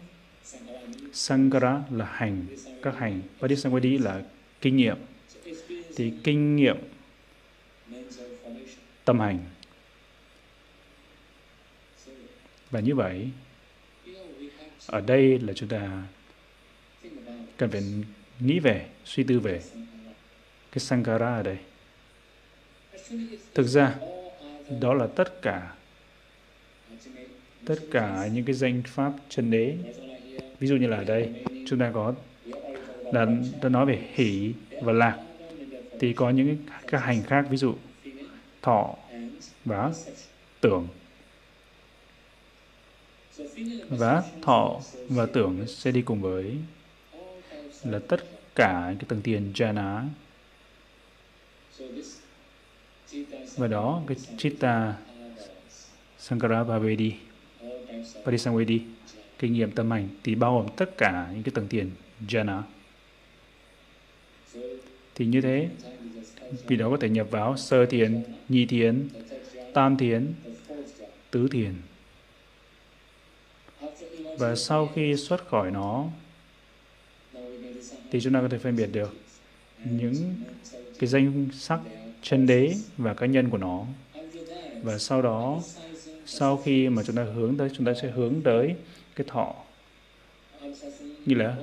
[1.12, 2.46] Sangara là hành,
[2.82, 3.22] các hành.
[3.40, 4.22] Parisangvedi là
[4.60, 4.96] kinh nghiệm.
[5.96, 6.76] Thì kinh nghiệm
[9.04, 9.38] tâm hành.
[12.70, 13.30] Và như vậy,
[14.86, 16.02] ở đây là chúng ta
[17.56, 17.82] cần phải
[18.40, 19.62] nghĩ về, suy tư về
[20.72, 21.58] cái sangara ở đây.
[23.54, 23.94] Thực ra,
[24.80, 25.74] đó là tất cả
[27.66, 29.76] tất cả những cái danh pháp chân đế.
[30.60, 31.32] Ví dụ như là ở đây,
[31.66, 32.14] chúng ta có,
[33.12, 33.26] là
[33.62, 35.24] đã nói về hỷ và lạc.
[36.00, 37.74] Thì có những cái- các hành khác, ví dụ
[38.62, 38.94] thọ
[39.64, 39.92] và
[40.60, 40.88] tưởng.
[43.88, 46.56] Và thọ và tưởng sẽ đi cùng với
[47.84, 48.24] là tất
[48.54, 50.02] cả cái tầng tiền jhana.
[53.56, 54.96] Và đó, cái chitta
[56.18, 57.12] sankara bhavedi
[58.24, 58.84] parisangvedi jhana.
[59.38, 61.90] kinh nghiệm tâm hành thì bao gồm tất cả những cái tầng tiền
[62.28, 62.62] jhana
[65.14, 65.68] thì như thế,
[66.66, 69.08] vì đó có thể nhập vào sơ thiền nhị thiền,
[69.74, 70.32] tam thiền,
[71.30, 71.74] tứ thiền.
[74.38, 76.06] Và sau khi xuất khỏi nó,
[78.10, 79.16] thì chúng ta có thể phân biệt được
[79.84, 80.34] những
[80.98, 81.80] cái danh sắc
[82.22, 83.86] chân đế và cá nhân của nó.
[84.82, 85.62] Và sau đó
[86.26, 88.74] sau khi mà chúng ta hướng tới chúng ta sẽ hướng tới
[89.16, 89.54] cái thọ
[91.26, 91.56] như là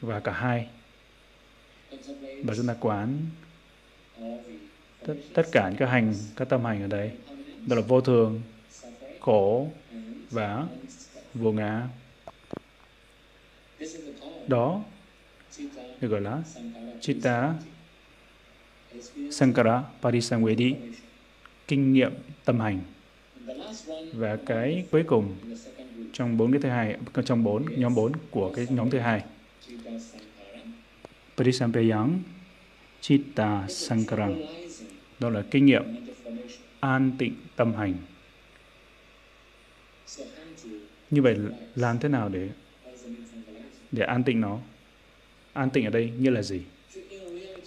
[0.00, 0.68] và cả hai.
[2.44, 3.18] Và chúng ta quán
[5.06, 7.10] tất, tất cả những cái hành các tâm hành ở đây.
[7.66, 8.42] Đó là vô thường
[9.20, 9.70] khổ
[10.30, 10.66] và
[11.34, 11.88] vô ngã.
[14.48, 14.82] Đó
[16.00, 16.42] được gọi là
[17.00, 17.54] Chitta
[19.30, 20.74] Sankara Parisangvedi
[21.68, 22.12] kinh nghiệm
[22.44, 22.80] tâm hành
[24.12, 25.34] và cái cuối cùng
[26.12, 29.24] trong bốn cái thứ hai, trong bốn, nhóm bốn của cái nhóm thứ hai.
[29.66, 29.90] Chitta
[31.36, 32.22] Parisampayang
[33.00, 34.34] Chitta Sankaram
[35.18, 35.82] đó là kinh nghiệm
[36.80, 37.94] an tịnh tâm hành.
[41.10, 41.36] Như vậy
[41.74, 42.48] làm thế nào để
[43.92, 44.58] để an tịnh nó?
[45.52, 46.60] An tịnh ở đây nghĩa là gì?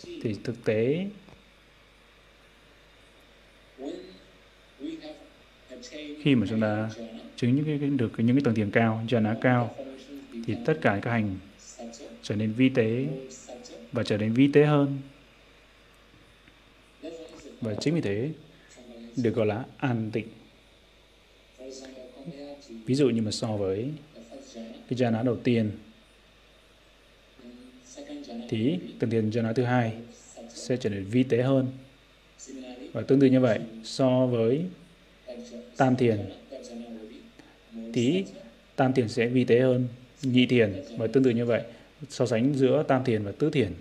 [0.03, 1.07] Thì thực tế
[6.21, 6.89] khi mà chúng ta
[7.35, 9.75] chứng những cái, cái được những cái tầng tiền cao jhana cao
[10.45, 11.35] thì tất cả các hành
[12.21, 13.07] trở nên vi tế
[13.91, 14.97] và trở nên vi tế hơn.
[17.61, 18.29] Và chính vì thế
[19.15, 20.27] được gọi là an tịnh.
[22.85, 23.91] Ví dụ như mà so với
[24.89, 25.71] cái jhana đầu tiên
[28.49, 29.93] thì tầng tiền jhana thứ hai
[30.49, 31.67] sẽ trở nên vi tế hơn.
[32.93, 34.65] Và tương tự như vậy so với
[35.77, 36.29] tam thiền.
[37.93, 38.25] Tí thì
[38.75, 39.87] tam thiền sẽ vi tế hơn
[40.21, 41.61] nhị thiền và tương tự như vậy,
[42.09, 43.73] so sánh giữa tam thiền và tứ thiền.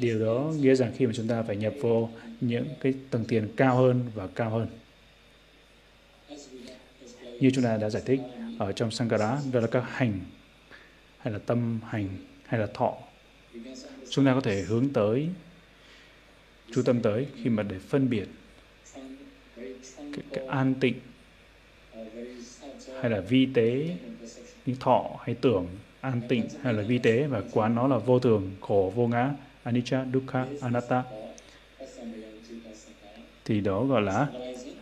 [0.00, 3.48] Điều đó nghĩa rằng khi mà chúng ta phải nhập vô, những cái tầng tiền
[3.56, 4.66] cao hơn và cao hơn.
[7.40, 8.20] Như chúng ta đã giải thích
[8.58, 10.20] ở trong Sankara, đó là các hành,
[11.18, 12.08] hay là tâm hành,
[12.44, 12.94] hay là thọ.
[14.10, 15.28] Chúng ta có thể hướng tới,
[16.72, 18.26] chú tâm tới khi mà để phân biệt
[19.96, 20.94] cái, cái an tịnh
[23.00, 23.96] hay là vi tế
[24.66, 25.66] như thọ hay tưởng
[26.00, 29.34] an tịnh hay là vi tế và quán nó là vô thường khổ vô ngã
[29.62, 31.02] anicca dukkha anatta.
[33.44, 34.26] Thì đó gọi là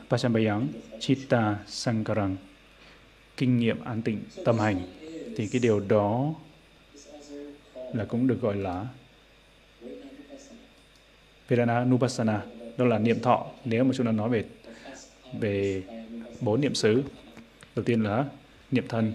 [0.09, 0.69] Pasambayang
[1.01, 2.37] Chitta Sankarang
[3.37, 4.81] kinh nghiệm an tịnh tâm hành.
[5.37, 6.35] Thì cái điều đó
[7.95, 8.87] là cũng được gọi là
[11.49, 12.43] Vedana Nupassana
[12.77, 13.47] đó là niệm thọ.
[13.65, 14.45] Nếu mà chúng ta nói về
[15.33, 15.83] về
[16.41, 17.03] bốn niệm xứ
[17.77, 18.25] đầu tiên là
[18.71, 19.13] niệm thân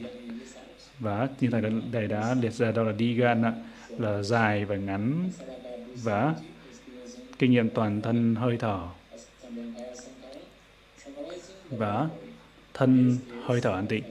[1.00, 3.54] và như thầy đã, đã liệt ra đó là Digana
[3.90, 5.30] là dài và ngắn
[6.04, 6.36] và
[7.40, 8.80] kinh nghiệm toàn thân hơi thở
[11.70, 12.10] và
[12.74, 14.04] thân hơi thở an tịnh.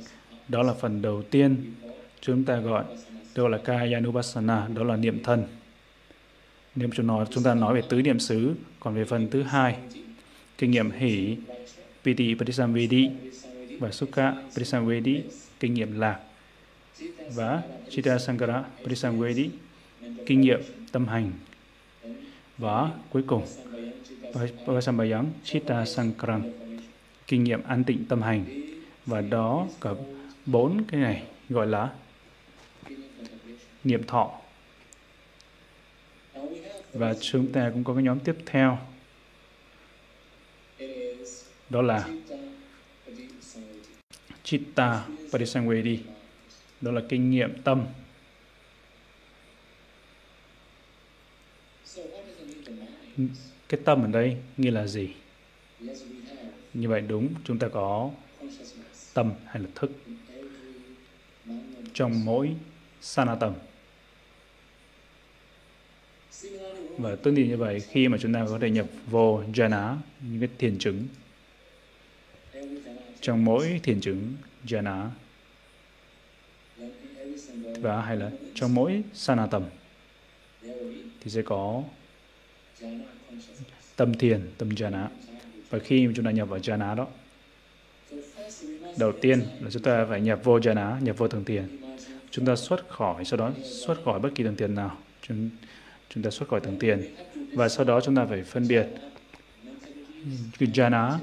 [0.48, 1.74] Đó là phần đầu tiên
[2.20, 2.84] chúng ta gọi
[3.34, 5.44] đó là Kayanupassana, đó là niệm thân.
[6.74, 9.76] Nếu chúng, nói, chúng ta nói về tứ niệm xứ, còn về phần thứ hai,
[10.58, 11.36] kinh nghiệm hỷ,
[12.04, 13.10] Piti Padisamvedi
[13.78, 15.22] và Sukha Padisamvedi,
[15.60, 16.20] kinh nghiệm lạc
[17.34, 19.50] và Chitta Sankara Padisamvedi,
[20.26, 20.60] kinh nghiệm
[20.92, 21.32] tâm hành.
[22.58, 23.46] Và cuối cùng
[24.66, 26.52] Vasambayam Chitta Sankaran
[27.26, 28.44] kinh nghiệm an tịnh tâm hành.
[29.06, 29.90] Và đó cả
[30.46, 31.90] bốn cái này gọi là
[33.84, 34.30] niệm thọ.
[36.92, 38.78] Và chúng ta cũng có cái nhóm tiếp theo
[41.72, 42.08] đó là
[44.42, 45.98] Chitta Parisangvedi
[46.80, 47.86] đó là kinh nghiệm tâm.
[53.68, 55.08] Cái tâm ở đây nghĩa là gì?
[56.74, 58.10] Như vậy đúng, chúng ta có
[59.14, 59.90] tâm hay là thức.
[61.94, 62.50] Trong mỗi
[63.00, 63.54] sanatam.
[66.98, 70.40] Và tương tự như vậy, khi mà chúng ta có thể nhập vô jhana, những
[70.40, 71.06] cái thiền chứng
[73.22, 74.34] trong mỗi thiền chứng
[74.66, 75.08] jhana
[77.80, 79.62] và hay là trong mỗi sanatam
[81.20, 81.82] thì sẽ có
[83.96, 85.06] tâm thiền tâm jhana.
[85.70, 87.06] Và khi chúng ta nhập vào jhana đó
[88.98, 91.78] đầu tiên là chúng ta phải nhập vô jhana nhập vô thường thiền.
[92.30, 94.98] Chúng ta xuất khỏi sau đó xuất khỏi bất kỳ thường thiền nào.
[95.22, 95.50] Chúng,
[96.08, 97.14] chúng ta xuất khỏi thường thiền.
[97.52, 98.86] Và sau đó chúng ta phải phân biệt
[100.58, 101.18] jhana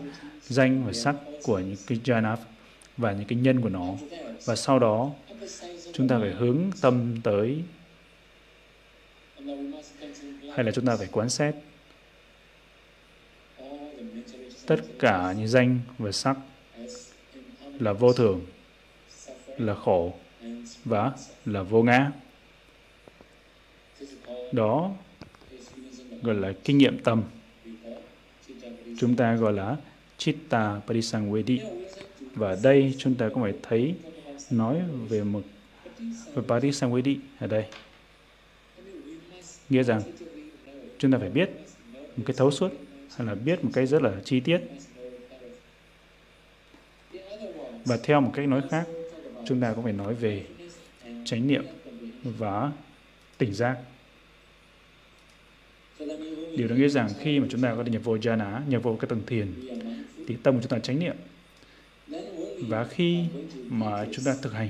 [0.49, 2.37] danh và sắc của những cái jhana
[2.97, 3.93] và những cái nhân của nó
[4.45, 5.11] và sau đó
[5.93, 7.63] chúng ta phải hướng tâm tới
[10.55, 11.55] hay là chúng ta phải quán xét
[14.65, 16.37] tất cả những danh và sắc
[17.79, 18.45] là vô thường,
[19.57, 20.13] là khổ
[20.85, 21.11] và
[21.45, 22.11] là vô ngã.
[24.51, 24.91] Đó
[26.21, 27.23] gọi là kinh nghiệm tâm.
[28.99, 29.77] Chúng ta gọi là
[30.19, 31.61] Chitta Parisangvedi.
[32.35, 33.95] Và đây chúng ta cũng phải thấy
[34.51, 35.41] nói về một
[36.33, 37.65] về Parisangvedi ở đây.
[39.69, 40.01] Nghĩa rằng
[40.97, 41.49] chúng ta phải biết
[42.17, 42.73] một cái thấu suốt
[43.17, 44.61] hay là biết một cái rất là chi tiết
[47.85, 48.87] và theo một cách nói khác,
[49.47, 50.45] chúng ta cũng phải nói về
[51.25, 51.63] chánh niệm
[52.23, 52.71] và
[53.37, 53.77] tỉnh giác
[56.55, 58.97] điều đó nghĩa rằng khi mà chúng ta có thể nhập vô jhana nhập vô
[58.99, 59.53] cái tầng thiền
[60.29, 61.15] thì tâm của chúng ta chánh niệm.
[62.67, 63.23] Và khi
[63.69, 64.69] mà chúng ta thực hành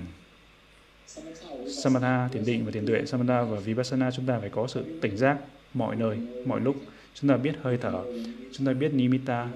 [1.69, 5.17] samatha thiền định và thiền tuệ, samatha và vipassana, chúng ta phải có sự tỉnh
[5.17, 5.37] giác
[5.73, 6.75] mọi nơi, mọi lúc.
[7.13, 8.03] Chúng ta biết hơi thở,
[8.53, 9.47] chúng ta biết nimitta,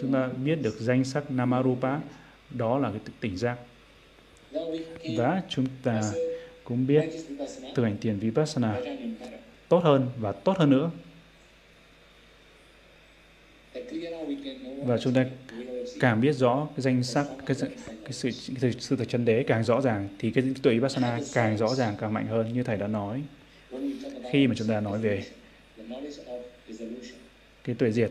[0.00, 1.98] chúng ta biết được danh sắc namarupa.
[2.50, 3.56] Đó là cái tỉnh giác.
[5.16, 6.02] Và chúng ta
[6.64, 7.04] cũng biết
[7.74, 8.80] thực hành thiền vipassana
[9.68, 10.90] tốt hơn và tốt hơn nữa.
[14.84, 15.26] Và chúng ta
[16.00, 19.64] càng biết rõ cái danh sắc cái, cái sự cái sự thật chân đế càng
[19.64, 22.86] rõ ràng thì cái tuệ vipassana càng rõ ràng càng mạnh hơn như thầy đã
[22.86, 23.22] nói.
[24.32, 25.24] Khi mà chúng ta nói về
[27.64, 28.10] cái tuệ diệt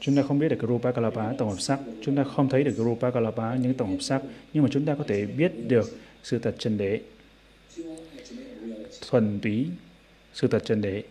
[0.00, 2.64] chúng ta không biết được cái rupa kalapa tổng hợp sắc chúng ta không thấy
[2.64, 5.52] được cái rupa kalapa những tổng hợp sắc nhưng mà chúng ta có thể biết
[5.68, 7.00] được sự thật chân đế
[9.10, 9.66] thuần túy
[10.36, 11.02] sự thật chân đế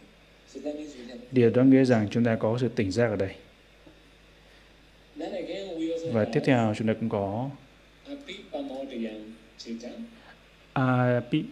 [1.32, 3.36] điều đó nghĩa rằng chúng ta có sự tỉnh giác ở đây.
[6.14, 7.50] Và tiếp theo chúng ta cũng có
[10.74, 11.44] api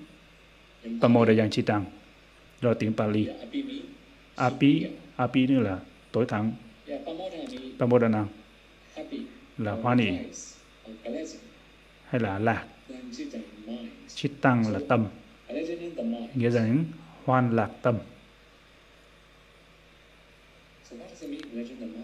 [1.02, 1.86] pamodayang chitang
[2.62, 3.28] đó là tiếng Pali.
[4.36, 4.86] Api
[5.16, 5.80] api nữa là
[6.12, 6.54] tối thắng.
[7.80, 8.26] Pamodana
[9.58, 10.12] là hoan hỷ
[12.06, 12.66] hay là lạc.
[14.08, 15.08] Chitang là tâm,
[16.36, 16.86] nghĩa rằng
[17.26, 17.97] hoan lạc tâm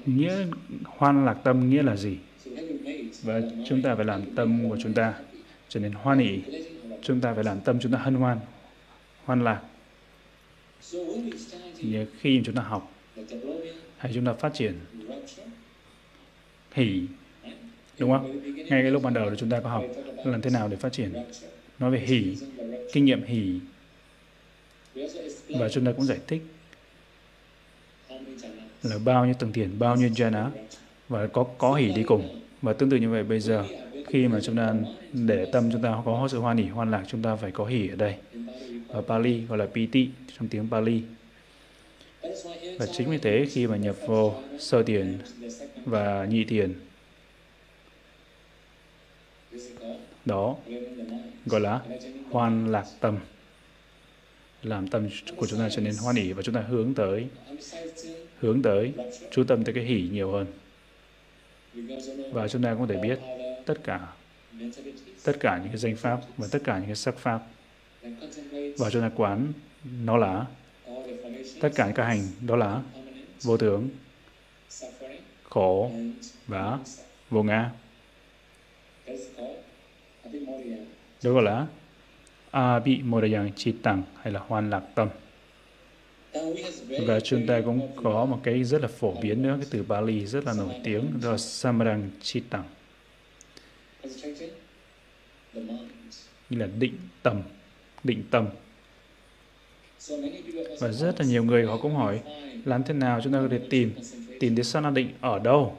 [0.06, 0.46] nghĩa
[0.86, 2.18] hoan lạc tâm nghĩa là gì?
[3.24, 5.14] Và chúng ta phải làm tâm của chúng ta
[5.70, 6.40] trở nên hoan hỷ.
[7.02, 8.40] Chúng ta phải làm tâm chúng ta hân hoan
[9.26, 9.62] hoan lạc.
[11.78, 12.92] Thì khi chúng ta học,
[13.98, 14.74] hay chúng ta phát triển,
[16.74, 17.02] hỷ,
[18.00, 18.56] đúng không?
[18.56, 19.84] Ngay cái lúc ban đầu là chúng ta có học
[20.26, 21.14] làm thế nào để phát triển.
[21.80, 22.38] Nói về hỷ,
[22.94, 23.60] kinh nghiệm hỷ.
[25.50, 26.42] Và chúng ta cũng giải thích
[28.84, 30.50] là bao nhiêu tầng thiền bao nhiêu jhana
[31.10, 32.42] và có có hỷ đi cùng.
[32.62, 33.66] Và tương tự như vậy, bây giờ,
[34.08, 34.74] khi mà chúng ta
[35.14, 37.90] để tâm chúng ta có sự hoan hỷ hoan lạc, chúng ta phải có hỷ
[37.90, 38.16] ở đây.
[38.88, 41.02] Ở Pali, gọi là piti trong tiếng Pali.
[42.80, 45.18] Và chính vì thế, khi mà nhập vô sơ tiền
[45.86, 46.74] và nhị tiền,
[50.26, 50.56] đó,
[51.46, 51.82] gọi là
[52.32, 53.18] hoan lạc tâm
[54.64, 57.28] làm tâm của chúng ta trở nên hoan hỷ và chúng ta hướng tới
[58.40, 58.94] hướng tới
[59.32, 60.48] chú tâm tới cái hỷ nhiều hơn.
[62.32, 63.20] Và chúng ta cũng có thể biết
[63.66, 64.08] tất cả
[65.24, 67.42] tất cả những cái danh pháp và tất cả những cái sắc pháp.
[68.78, 69.54] Và chúng ta quán
[70.04, 70.46] nó là,
[71.62, 72.82] tất cả các hành đó là
[73.42, 73.90] vô tướng,
[75.44, 75.92] khổ
[76.48, 76.80] và
[77.30, 77.72] vô ngã.
[81.24, 81.68] Đó gọi là
[82.52, 85.10] Abhimodayang Chittang hay là hoan lạc tâm.
[87.08, 90.26] Và chúng ta cũng có một cái rất là phổ biến nữa, cái từ Bali
[90.26, 92.64] rất là nổi tiếng, đó là Samarang Chitang
[96.50, 97.42] Như là định tâm,
[98.04, 98.48] định tâm.
[100.80, 102.22] Và rất là nhiều người họ cũng hỏi,
[102.66, 103.94] làm thế nào chúng ta có thể tìm,
[104.40, 105.78] tìm đến sana định ở đâu?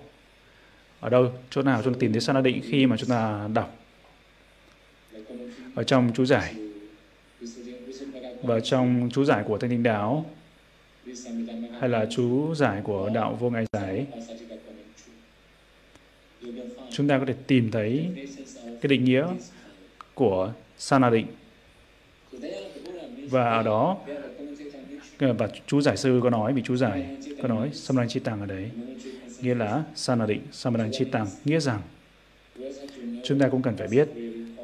[1.01, 3.80] Ở đâu, chỗ nào chúng ta tìm đến sana định khi mà chúng ta đọc
[5.75, 6.55] ở trong chú giải.
[8.43, 10.31] Và trong chú giải của Thanh Tinh Đạo,
[11.81, 14.07] hay là chú giải của Đạo Vô Ngại Giải,
[16.91, 18.09] chúng ta có thể tìm thấy
[18.65, 19.27] cái định nghĩa
[20.15, 21.27] của Sana định
[23.31, 23.99] và ở đó,
[25.19, 28.71] và chú giải sư có nói vì chú giải có nói Samadhan Chittang ở đấy,
[29.41, 31.83] nghĩa là Sana định Samadhan Chittang nghĩa rằng
[33.25, 34.09] chúng ta cũng cần phải biết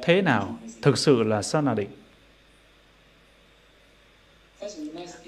[0.06, 1.88] thế nào thực sự là sana định.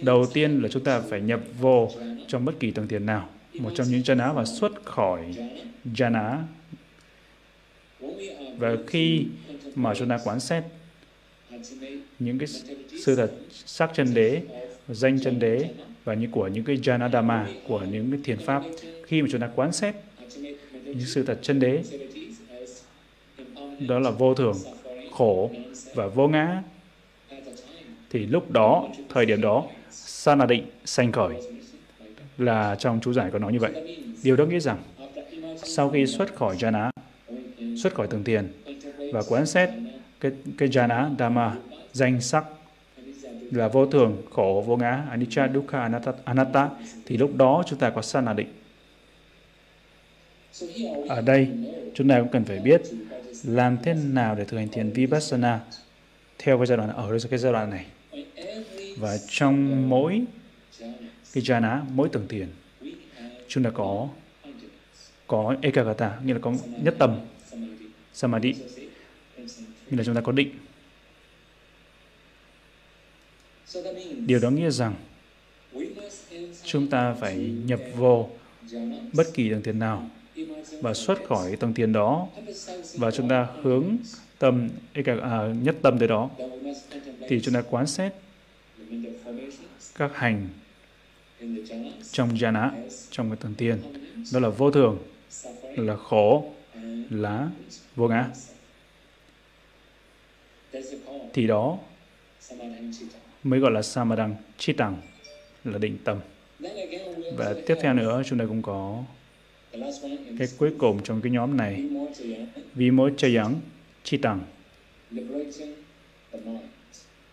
[0.03, 1.91] Đầu tiên là chúng ta phải nhập vô
[2.29, 5.35] trong bất kỳ tầng tiền nào, một trong những chân á và xuất khỏi
[5.95, 6.39] jhana.
[8.59, 9.27] Và khi
[9.75, 10.65] mà chúng ta quán xét
[12.19, 12.49] những cái
[13.05, 14.43] sự thật sắc chân đế,
[14.89, 15.71] danh chân đế
[16.05, 18.63] và những của những cái jhana dhamma, của những cái thiền pháp,
[19.07, 19.95] khi mà chúng ta quán xét
[20.85, 21.83] những sự thật chân đế,
[23.79, 24.57] đó là vô thường,
[25.13, 25.51] khổ
[25.95, 26.63] và vô ngã
[28.11, 31.35] thì lúc đó, thời điểm đó, sana định sanh khởi
[32.39, 33.99] là trong chú giải có nói như vậy.
[34.23, 34.79] Điều đó nghĩa rằng
[35.57, 36.91] sau khi xuất khỏi jhana,
[37.77, 38.53] xuất khỏi tường tiền
[39.13, 39.71] và quán xét
[40.21, 41.57] cái, cái jhana dhamma,
[41.93, 42.45] danh sắc
[43.51, 46.71] là vô thường, khổ, vô ngã, anicca, dukkha, anatta, anatta
[47.07, 48.49] thì lúc đó chúng ta có sana định.
[51.09, 51.49] Ở đây,
[51.95, 52.83] chúng ta cũng cần phải biết
[53.45, 55.61] làm thế nào để thực hành thiền vipassana
[56.39, 57.87] theo cái giai đoạn, ở cái giai đoạn này.
[58.99, 60.25] Và trong mỗi
[61.33, 62.49] cái jhana, mỗi tầng thiền,
[63.49, 64.09] chúng ta có
[65.27, 67.21] có ekagata, nghĩa là có nhất tâm,
[68.13, 68.55] samadhi,
[69.91, 70.51] nghĩa là chúng ta có định.
[74.27, 74.95] Điều đó nghĩa rằng
[76.65, 78.31] chúng ta phải nhập vô
[79.13, 80.11] bất kỳ tầng thiền nào
[80.81, 82.29] và xuất khỏi tầng tiền đó
[82.95, 83.97] và chúng ta hướng
[84.39, 84.69] tâm
[85.23, 86.31] à, nhất tâm tới đó
[87.29, 88.13] thì chúng ta quán xét
[89.95, 90.49] các hành
[92.13, 92.71] trong jhana
[93.11, 93.79] trong cái tầng tiền.
[94.33, 94.99] Đó là vô thường
[95.77, 96.53] là khổ
[97.11, 97.51] là
[97.97, 98.31] vô ngã.
[101.33, 101.79] Thì đó
[103.43, 104.97] mới gọi là samadang chittang
[105.65, 106.19] là định tâm.
[107.37, 109.03] Và tiếp theo nữa chúng ta cũng có
[110.39, 111.89] cái cuối cùng trong cái nhóm này,
[112.75, 113.55] vi mô chơi dẫn
[114.05, 114.41] chi tầng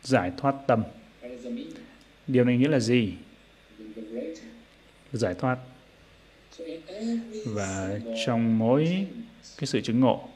[0.04, 0.84] giải thoát tâm.
[2.28, 3.14] Điều này nghĩa là gì?
[5.14, 5.58] Giải thoát.
[7.46, 9.08] Và trong mỗi
[9.58, 10.30] cái sự chứng ngộ,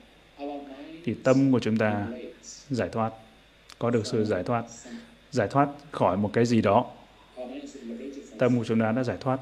[1.03, 2.07] thì tâm của chúng ta
[2.69, 3.13] giải thoát.
[3.79, 4.65] Có được sự giải thoát.
[5.31, 6.91] Giải thoát khỏi một cái gì đó.
[8.37, 9.39] Tâm của chúng ta đã giải thoát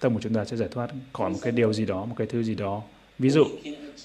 [0.00, 2.26] tâm của chúng ta sẽ giải thoát khỏi một cái điều gì đó, một cái
[2.26, 2.82] thứ gì đó.
[3.18, 3.44] Ví dụ,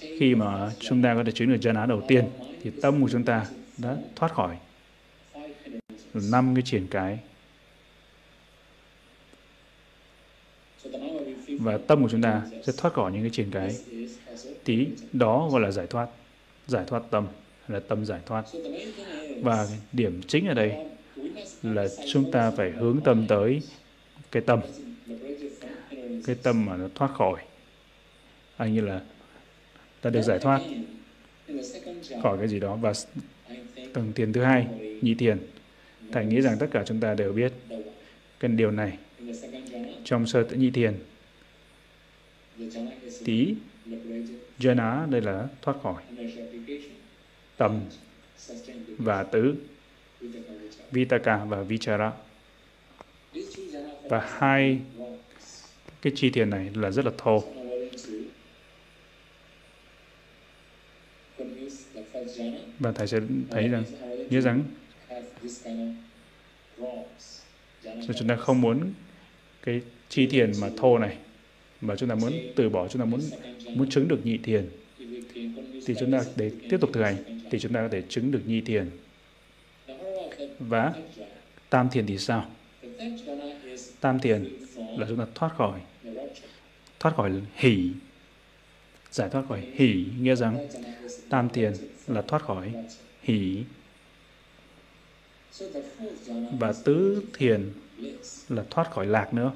[0.00, 2.24] khi mà chúng ta có thể chứng được chân á đầu tiên,
[2.62, 3.46] thì tâm của chúng ta
[3.78, 4.56] đã thoát khỏi
[6.14, 7.18] năm cái triển cái.
[11.48, 13.76] Và tâm của chúng ta sẽ thoát khỏi những cái triển cái.
[14.64, 16.08] Tí đó gọi là giải thoát,
[16.66, 17.26] giải thoát tâm,
[17.68, 18.44] là tâm giải thoát.
[19.42, 20.86] Và điểm chính ở đây
[21.62, 23.62] là chúng ta phải hướng tâm tới
[24.30, 24.60] cái tâm
[26.26, 27.42] cái tâm mà nó thoát khỏi
[28.56, 29.00] anh như là
[30.00, 30.60] ta được giải thoát
[32.22, 32.92] khỏi cái gì đó và
[33.92, 34.66] tầng tiền thứ hai
[35.00, 35.38] nhị tiền
[36.12, 37.52] thầy nghĩ rằng tất cả chúng ta đều biết
[38.40, 38.98] cái điều này
[40.04, 40.94] trong sơ tự nhị thiền
[43.24, 43.54] tí
[43.86, 46.02] liberated, Jhana đây là thoát khỏi
[47.56, 47.80] tầm tâm
[48.98, 49.54] và tứ
[50.90, 52.12] vitaka, và Vichara.
[54.08, 54.80] Và hai
[56.04, 57.44] cái chi tiền này là rất là thô.
[62.78, 63.84] Và thầy sẽ thấy rằng,
[64.30, 64.64] nghĩa rằng
[68.18, 68.92] chúng ta không muốn
[69.62, 71.16] cái chi thiền mà thô này,
[71.80, 73.20] mà chúng ta muốn từ bỏ, chúng ta muốn
[73.74, 74.68] muốn chứng được nhị thiền
[75.86, 78.40] thì chúng ta để tiếp tục thực hành, thì chúng ta có thể chứng được
[78.46, 78.90] nhị thiền
[80.58, 80.92] và
[81.70, 82.50] tam thiền thì sao
[84.00, 84.44] tam thiền
[84.76, 85.80] là chúng ta thoát khỏi
[87.04, 87.90] thoát khỏi hỷ
[89.10, 90.68] giải thoát khỏi hỷ nghĩa rằng
[91.28, 91.72] tam tiền
[92.06, 92.72] là thoát khỏi
[93.22, 93.64] hỷ
[96.58, 97.72] và tứ thiền
[98.48, 99.52] là thoát khỏi lạc nữa.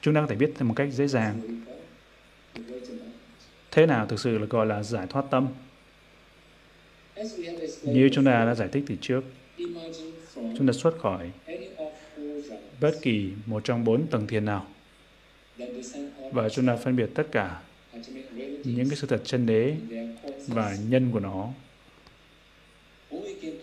[0.00, 1.62] Chúng ta có thể biết một cách dễ dàng.
[3.70, 5.48] Thế nào thực sự là gọi là giải thoát tâm?
[7.82, 9.24] Như chúng ta đã giải thích từ trước,
[10.58, 11.30] chúng ta xuất khỏi
[12.80, 14.66] bất kỳ một trong bốn tầng thiền nào.
[16.32, 17.60] Và chúng ta phân biệt tất cả
[18.64, 19.76] những cái sự thật chân đế
[20.46, 21.48] và nhân của nó.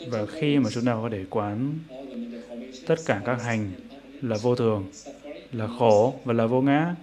[0.07, 1.80] Và khi mà chúng ta có thể quán
[2.88, 3.72] tất cả các hành
[4.22, 4.89] là vô thường,
[5.51, 6.95] là khổ và là vô ngã.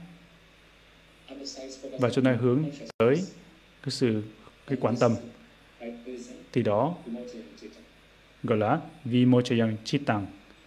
[1.99, 2.65] Và chúng ta hướng
[2.99, 3.17] tới
[3.83, 4.23] cái sự,
[4.67, 5.17] cái quán tâm.
[6.53, 6.97] Thì đó,
[8.43, 10.27] gọi là vimochayang chittang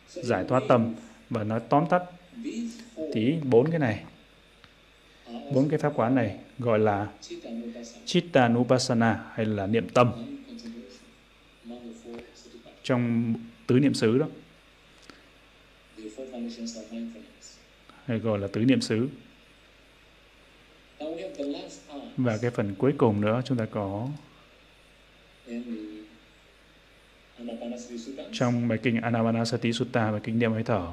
[0.09, 0.93] So in giải thoát tâm
[1.30, 2.03] và nói tóm tắt
[3.13, 4.03] tí bốn cái này.
[5.53, 7.49] Bốn cái pháp quán này gọi là citta
[8.05, 10.11] chittanupassana hay là niệm tâm.
[12.84, 13.34] Trong
[13.67, 14.28] tứ niệm xứ đó.
[18.05, 19.09] Hay gọi là tứ niệm xứ.
[22.17, 24.07] Và cái phần cuối cùng nữa chúng ta có
[28.32, 30.88] trong bài kinh Anapanasati Sutta và kinh niệm hơi thở.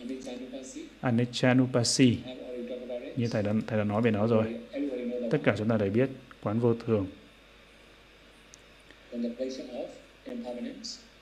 [0.00, 0.06] À,
[1.00, 2.18] Anichanupasi
[3.16, 4.44] như thầy đã thầy đã nói về nó rồi.
[5.30, 6.10] Tất cả chúng ta đều biết
[6.42, 7.06] quán vô thường.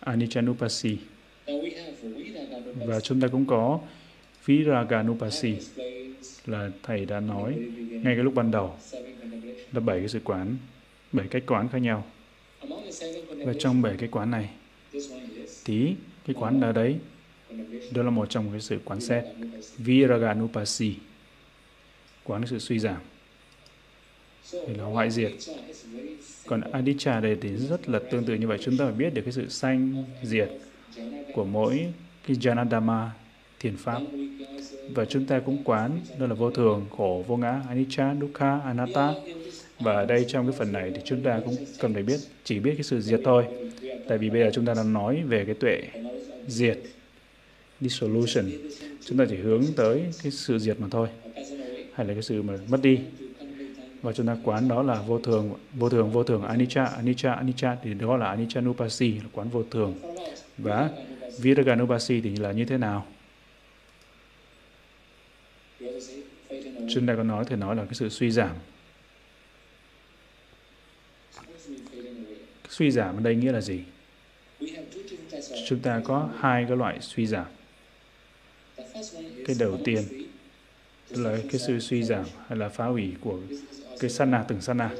[0.00, 0.96] À, Anichanupasi
[2.86, 3.80] và chúng ta cũng có
[4.44, 5.54] Viraganupasi,
[6.46, 7.54] là thầy đã nói
[7.90, 8.76] ngay cái lúc ban đầu.
[9.72, 10.56] Là bảy cái sự quán,
[11.12, 12.06] bảy cách quán khác nhau.
[13.46, 14.50] Và trong bảy cái quán này,
[15.64, 15.94] tí
[16.26, 16.96] cái quán ở đấy
[17.94, 19.24] đó là một trong cái sự quán xét
[19.78, 19.78] Viraganupasi.
[19.78, 20.94] Viraganupasi
[22.24, 23.00] quán sự suy giảm
[24.52, 25.32] thì là hoại diệt.
[26.46, 26.72] Còn simple.
[26.72, 29.32] Adicca đây thì rất là tương tự như vậy chúng ta phải biết được cái
[29.32, 30.48] sự sanh diệt
[31.34, 31.92] của mỗi
[32.26, 33.08] cái Janadama
[33.60, 34.02] thiền pháp
[34.94, 39.14] và chúng ta cũng quán đó là vô thường, khổ, vô ngã, anicca, dukkha, anatta
[39.80, 42.58] và ở đây trong cái phần này thì chúng ta cũng cần phải biết, chỉ
[42.58, 43.44] biết cái sự diệt thôi
[44.08, 45.82] tại vì bây giờ chúng ta đang nói về cái tuệ
[46.46, 46.78] diệt
[47.80, 48.50] dissolution.
[49.04, 51.08] Chúng ta chỉ hướng tới cái sự diệt mà thôi,
[51.94, 52.98] hay là cái sự mà mất đi.
[54.02, 57.76] Và chúng ta quán đó là vô thường vô thường vô thường, anicca anicca anicca,
[57.82, 59.94] thì đó là anicca nupasi là quán vô thường.
[60.58, 60.90] Và
[61.38, 63.06] viraganupasi thì là như thế nào?
[66.90, 68.56] Chúng ta có nói thì nói là cái sự suy giảm.
[72.68, 73.80] Suy giảm ở đây nghĩa là gì?
[75.68, 77.46] Chúng ta có hai cái loại suy giảm
[79.46, 80.02] cái đầu tiên
[81.08, 83.38] tức là cái sự suy giảm hay là phá hủy của
[84.00, 84.90] cái sát na từng sát na.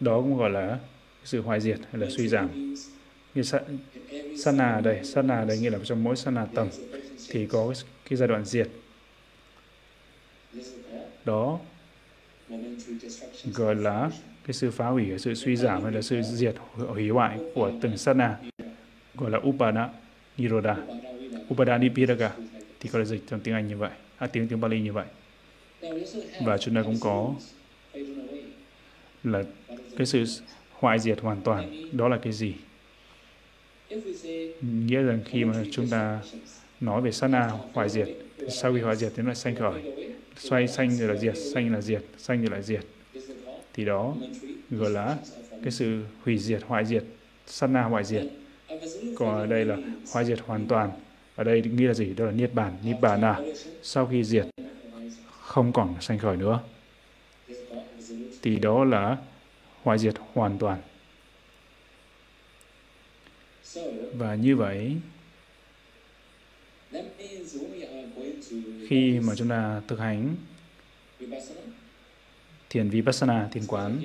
[0.00, 0.78] Đó cũng gọi là
[1.24, 2.74] sự hoại diệt hay là suy giảm.
[3.34, 3.62] Như sát,
[4.38, 6.68] sát na ở đây sát na ở đây nghĩa là trong mỗi sát na tầng
[7.28, 8.68] thì có cái, cái giai đoạn diệt.
[11.24, 11.60] Đó
[13.54, 14.10] gọi là
[14.46, 17.96] cái sự phá hủy sự suy giảm hay là sự diệt hủy hoại của từng
[17.96, 18.38] sát na
[19.14, 19.88] gọi là upana
[20.36, 20.76] niroda
[21.50, 22.32] upada nipiraga
[22.84, 23.90] thì có thể dịch trong tiếng Anh như vậy.
[24.16, 25.06] À, tiếng tiếng Bali như vậy.
[26.44, 27.34] Và chúng ta cũng có
[29.24, 29.42] là
[29.96, 30.24] cái sự
[30.72, 31.88] hoại diệt hoàn toàn.
[31.92, 32.54] Đó là cái gì?
[34.62, 36.20] Nghĩa rằng khi mà chúng ta
[36.80, 38.08] nói về sana hoại diệt
[38.38, 39.82] thì sau khi hoại diệt thì nó lại sanh khởi.
[40.36, 42.84] Xoay sanh rồi là diệt sanh là diệt sanh rồi lại diệt.
[43.72, 44.16] Thì đó
[44.70, 45.16] gọi là
[45.62, 47.04] cái sự hủy diệt hoại diệt
[47.46, 48.24] sana hoại diệt.
[49.16, 49.76] Còn ở đây là
[50.12, 50.90] hoại diệt hoàn toàn
[51.36, 52.14] ở đây nghĩa là gì?
[52.14, 53.42] Đó là niết bàn nibbana à.
[53.82, 54.46] sau khi diệt,
[55.40, 56.60] không còn sanh khởi nữa.
[58.42, 59.16] Thì đó là
[59.82, 60.80] hoại diệt hoàn toàn.
[64.14, 64.96] Và như vậy,
[68.88, 70.36] khi mà chúng ta thực hành
[72.70, 74.02] thiền vipassana, thiền quán,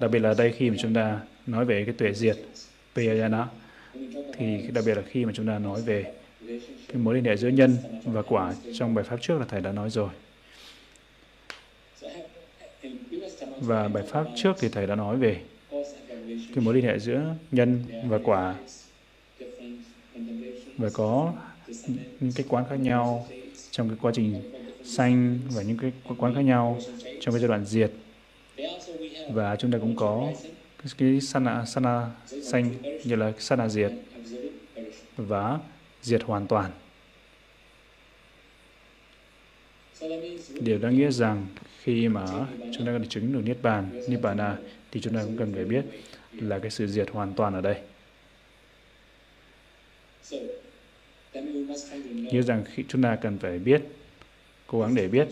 [0.00, 2.36] đặc biệt là đây khi mà chúng ta nói về cái tuệ diệt
[2.94, 3.48] payana
[4.32, 6.12] thì đặc biệt là khi mà chúng ta nói về
[6.88, 9.72] cái mối liên hệ giữa nhân và quả trong bài pháp trước là thầy đã
[9.72, 10.08] nói rồi.
[13.60, 15.40] Và bài pháp trước thì thầy đã nói về
[16.26, 18.54] cái mối liên hệ giữa nhân và quả.
[20.76, 21.34] Và có
[22.20, 23.26] những cái quán khác nhau
[23.70, 24.52] trong cái quá trình
[24.84, 26.78] sanh và những cái quán khác nhau
[27.20, 27.90] trong cái giai đoạn diệt.
[29.32, 30.32] Và chúng ta cũng có
[30.98, 32.10] cái sana, sana
[32.42, 32.70] sanh
[33.04, 33.92] như là sana diệt.
[35.16, 35.58] Và
[36.06, 36.70] diệt hoàn toàn.
[40.60, 41.46] Điều đó nghĩa rằng
[41.82, 42.26] khi mà
[42.76, 44.56] chúng ta có thể chứng được Niết Bàn, Niết Bàn à,
[44.90, 45.84] thì chúng ta cũng cần phải biết
[46.32, 47.76] là cái sự diệt hoàn toàn ở đây.
[52.32, 53.82] Nghĩa rằng khi chúng ta cần phải biết,
[54.66, 55.28] cố gắng để biết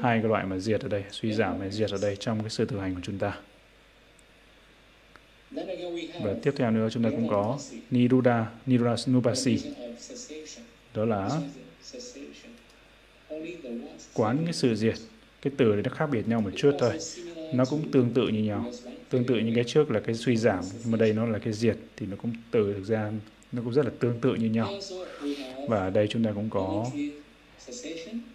[0.00, 2.50] hai cái loại mà diệt ở đây, suy giảm và diệt ở đây trong cái
[2.50, 3.38] sự thực hành của chúng ta.
[6.22, 7.58] Và tiếp theo nữa chúng ta cũng có
[7.90, 9.58] Niruddha, Niruddha Nupasi.
[10.94, 11.40] Đó là
[14.14, 14.94] quán cái sự diệt.
[15.42, 16.98] Cái từ này nó khác biệt nhau một chút thôi.
[17.54, 18.72] Nó cũng tương tự như nhau.
[19.10, 21.52] Tương tự như cái trước là cái suy giảm, nhưng mà đây nó là cái
[21.52, 23.12] diệt thì nó cũng từ thực ra
[23.52, 24.74] nó cũng rất là tương tự như nhau.
[25.68, 26.90] Và ở đây chúng ta cũng có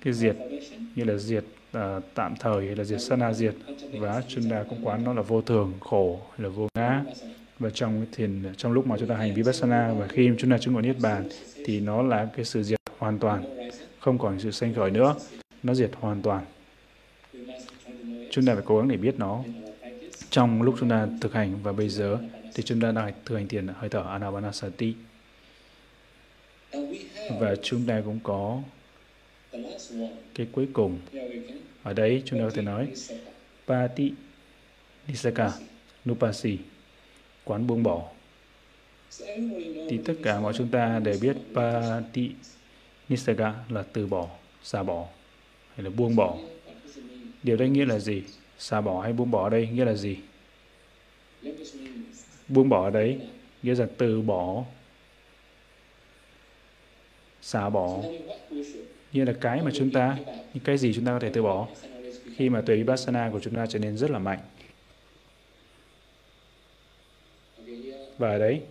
[0.04, 0.36] cái diệt
[0.96, 1.44] như là diệt
[1.78, 3.56] uh, tạm thời hay là diệt sana diệt.
[3.94, 7.04] Và chúng ta cũng quán nó là vô thường khổ hay là vô ngã.
[7.60, 10.74] Và trong thiền trong lúc mà chúng ta hành vipassana và khi chúng ta chứng
[10.74, 11.30] ngộ niết bàn
[11.66, 13.70] thì nó là cái sự diệt hoàn toàn.
[14.00, 15.16] Không còn sự sanh khởi nữa.
[15.64, 16.46] Nó diệt hoàn toàn.
[18.32, 19.44] Chúng ta phải cố gắng để biết nó.
[20.30, 22.18] Trong lúc chúng ta thực hành và bây giờ
[22.56, 24.94] thì chúng ta đang thực hành thiền hơi thở anapanasati
[27.40, 28.60] và chúng ta cũng có
[30.36, 31.00] cái cuối cùng.
[31.84, 32.94] Ở đấy chúng ta có thể nói
[33.68, 34.14] pati
[35.08, 35.52] nisaka
[36.06, 36.58] nupasi
[37.44, 38.10] quán buông bỏ.
[39.90, 42.32] Thì tất cả mọi chúng ta đều biết pati
[43.10, 44.30] nisaka là từ bỏ
[44.64, 45.08] xả bỏ
[45.76, 46.38] hay là buông bỏ.
[47.44, 48.24] Điều đấy nghĩa là gì?
[48.60, 50.18] Xả bỏ hay buông bỏ ở đây nghĩa là gì?
[52.48, 53.20] Buông bỏ ở đấy
[53.64, 54.64] nghĩa là từ bỏ
[57.42, 58.04] xả bỏ
[59.14, 60.18] như là cái mà chúng ta,
[60.54, 61.68] những cái gì chúng ta có thể từ bỏ
[62.36, 64.40] khi mà tuệ vipassana của chúng ta trở nên rất là mạnh.
[68.18, 68.62] Và ở đấy,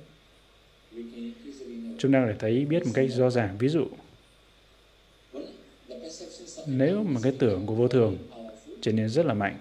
[1.99, 3.57] chúng ta có thể thấy biết một cách rõ ràng.
[3.59, 3.87] Ví dụ,
[6.66, 8.18] nếu mà cái tưởng của vô thường
[8.80, 9.59] trở nên rất là mạnh,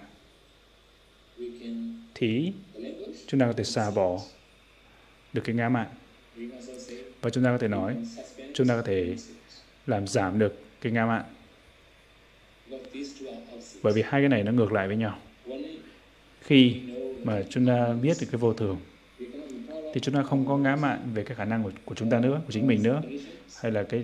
[2.14, 2.52] thì
[3.26, 4.20] chúng ta có thể xả bỏ
[5.32, 5.86] được cái ngã mạn.
[7.20, 7.96] Và chúng ta có thể nói,
[8.54, 9.16] chúng ta có thể
[9.86, 11.24] làm giảm được cái ngã mạn.
[13.82, 15.18] Bởi vì hai cái này nó ngược lại với nhau.
[16.40, 16.80] Khi
[17.24, 18.78] mà chúng ta biết được cái vô thường,
[19.94, 22.20] thì chúng ta không có ngã mạn về cái khả năng của, của chúng ta
[22.20, 23.02] nữa, của chính mình nữa,
[23.60, 24.02] hay là cái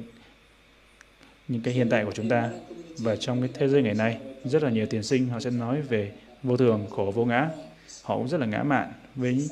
[1.49, 2.51] những cái hiện tại của chúng ta.
[2.99, 5.81] Và trong cái thế giới ngày nay, rất là nhiều tiền sinh họ sẽ nói
[5.81, 6.13] về
[6.43, 7.49] vô thường, khổ, vô ngã.
[8.03, 9.49] Họ cũng rất là ngã mạn với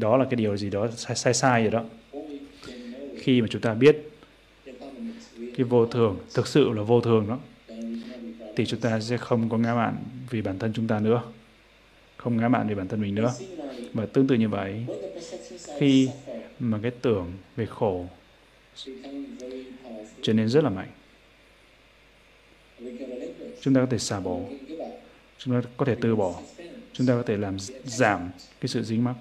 [0.00, 1.84] đó là cái điều gì đó sai sai, sai rồi đó.
[3.18, 4.09] Khi mà chúng ta biết
[5.56, 7.38] cái vô thường, thực sự là vô thường đó,
[8.56, 9.96] thì chúng ta sẽ không có ngã mạn
[10.30, 11.22] vì bản thân chúng ta nữa.
[12.16, 13.34] Không ngã mạn vì bản thân mình nữa.
[13.92, 14.86] Và tương tự như vậy,
[15.78, 16.08] khi
[16.58, 18.06] mà cái tưởng về khổ
[20.22, 20.90] trở nên rất là mạnh,
[23.60, 24.38] chúng ta có thể xả bỏ,
[25.38, 26.40] chúng ta có thể từ bỏ,
[26.92, 28.30] chúng ta có thể làm giảm
[28.60, 29.14] cái sự dính mắc.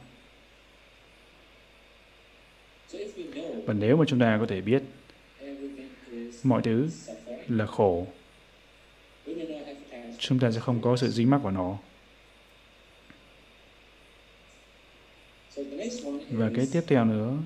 [3.65, 4.83] Và nếu mà chúng ta có thể biết
[6.43, 6.89] mọi thứ
[7.47, 8.07] là khổ.
[10.17, 11.77] Chúng ta sẽ không có sự dính mắc vào nó.
[16.31, 17.37] Và cái tiếp theo nữa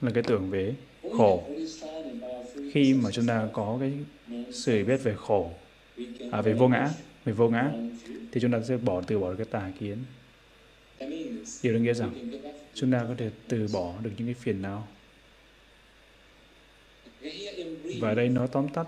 [0.00, 0.74] là cái tưởng về
[1.16, 1.44] khổ.
[2.72, 3.92] Khi mà chúng ta có cái
[4.52, 5.50] sự biết về khổ
[6.32, 6.90] à, về vô ngã
[7.24, 7.72] về vô ngã
[8.32, 9.98] thì chúng ta sẽ bỏ từ bỏ cái tà kiến.
[11.62, 12.30] Điều đó nghĩa rằng
[12.74, 14.88] chúng ta có thể từ bỏ được những cái phiền não
[18.00, 18.86] và đây nó tóm tắt.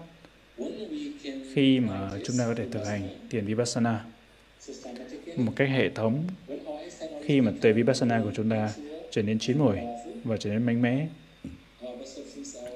[1.53, 4.05] Khi mà chúng ta có thể thực hành thiền vipassana,
[5.37, 6.25] một cách hệ thống,
[7.25, 8.73] khi mà tuệ vipassana của chúng ta
[9.11, 9.77] trở nên chín mùi
[10.25, 11.09] và trở nên mạnh mẽ,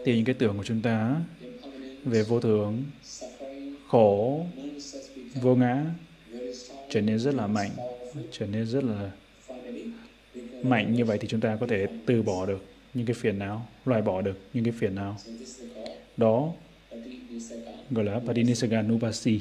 [0.04, 1.20] thì những cái tưởng của chúng ta
[2.04, 2.84] về vô thường,
[3.88, 4.46] khổ,
[5.34, 5.84] vô ngã
[6.90, 7.70] trở nên rất là mạnh,
[8.30, 9.10] trở nên rất là
[10.62, 10.94] mạnh.
[10.94, 12.64] Như vậy thì chúng ta có thể từ bỏ được
[12.94, 15.16] những cái phiền não, loại bỏ được những cái phiền não.
[16.16, 16.52] Đó
[17.90, 19.40] gọi là Padinisaga Nupasi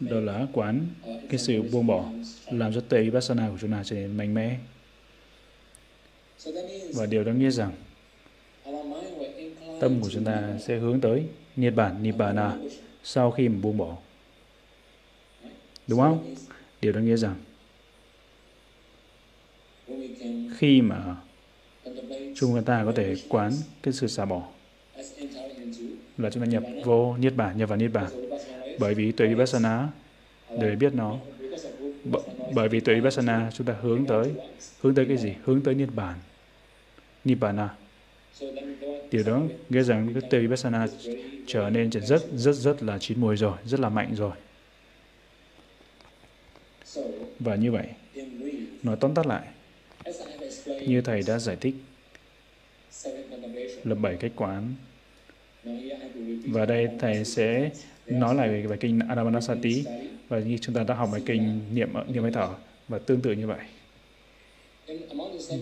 [0.00, 0.86] đó là quán
[1.28, 2.04] cái sự buông bỏ,
[2.50, 4.58] làm cho tuệ vipassana của chúng ta trở nên mạnh mẽ.
[6.94, 7.72] Và điều đó nghĩa rằng,
[9.80, 11.24] tâm của chúng ta sẽ hướng tới
[11.56, 12.56] niết bản nibbana
[13.02, 13.96] sau khi mà buông bỏ.
[15.86, 16.34] Đúng không?
[16.80, 17.34] Điều đó nghĩa rằng,
[20.56, 21.16] khi mà
[22.34, 24.48] chúng ta có thể quán cái sự xả bỏ.
[26.18, 28.10] Là chúng ta nhập vô niết bàn, nhập vào niết bàn.
[28.78, 29.88] bởi vì tuệ vipassana
[30.58, 31.18] để biết nó
[32.12, 32.18] B-
[32.54, 34.32] bởi vì tuệ vipassana chúng ta hướng tới
[34.80, 35.34] hướng tới cái gì?
[35.44, 36.18] Hướng tới niết bàn,
[37.24, 37.68] nibbana
[39.10, 40.86] điều đó nghĩa rằng cái tuệ vipassana
[41.46, 44.32] trở nên trở nên rất rất rất là chín mùi rồi rất là mạnh rồi.
[47.38, 47.86] Và như vậy
[48.82, 49.46] nói tóm tắt lại
[50.04, 51.74] as I have explained, như thầy đã giải thích
[53.04, 54.74] lập là bảy cách quán.
[56.46, 57.70] Và đây thầy sẽ
[58.06, 59.84] nói lại về bài kinh Anapanasati
[60.28, 62.48] và như chúng ta đã học bài kinh niệm niệm hơi thở
[62.88, 63.58] và tương tự như vậy.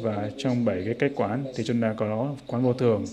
[0.02, 3.04] Và trong bảy cái cách quán thì chúng ta có quán vô thường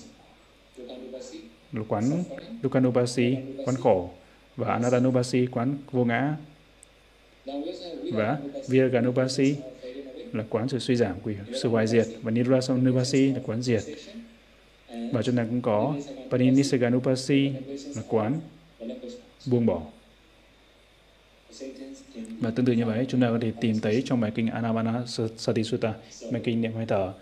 [1.87, 2.23] quán
[2.63, 3.35] suffering.
[3.65, 4.09] Quán khổ
[4.55, 6.35] và Anatanubasi, quán vô ngã.
[8.13, 8.37] Và
[8.67, 9.55] Viraganubasi,
[10.35, 12.07] là quán sự suy giảm quỷ sự hoại diệt.
[12.21, 13.81] Và Nirasanupasi là quán diệt.
[15.11, 15.95] Và chúng ta cũng có
[16.31, 17.51] Paninissaganupasi
[17.95, 18.39] là quán
[19.45, 19.81] buông bỏ.
[22.39, 25.63] Và tương tự như vậy, chúng ta có thể tìm thấy trong bài kinh Anapanasati
[25.63, 25.93] Sutta
[26.31, 27.13] bài kinh niệm hơi thở.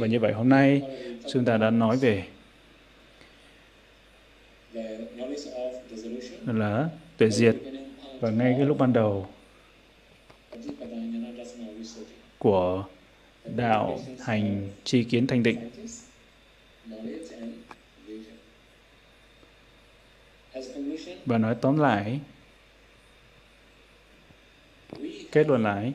[0.00, 0.82] Và như vậy hôm nay,
[1.32, 2.24] chúng ta đã nói về
[6.46, 7.56] là tuệ diệt.
[8.20, 9.26] Và ngay cái lúc ban đầu
[12.42, 12.84] của
[13.56, 15.70] đạo hành tri kiến thanh định
[21.26, 22.20] và nói tóm lại,
[25.32, 25.92] kết luận lại,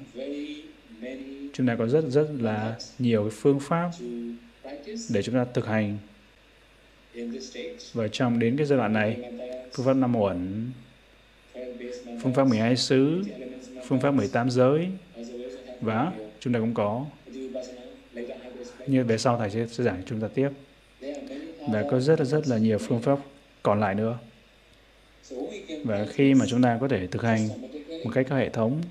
[1.54, 3.92] chúng ta có rất rất là nhiều phương pháp
[5.10, 5.98] để chúng ta thực hành.
[7.94, 9.32] Và trong đến cái giai đoạn này,
[9.74, 10.72] phương pháp năm uẩn,
[12.22, 13.22] phương pháp 12 xứ,
[13.88, 14.90] phương pháp 18 giới
[15.82, 17.06] và chúng ta cũng có.
[18.88, 20.50] Như về sau thầy sẽ, sẽ giảng chúng ta tiếp.
[21.70, 23.20] Và có rất là rất là nhiều phương pháp
[23.64, 24.18] còn lại nữa.
[25.84, 27.48] Và khi mà chúng ta có thể thực hành
[28.04, 28.82] một cách có hệ thống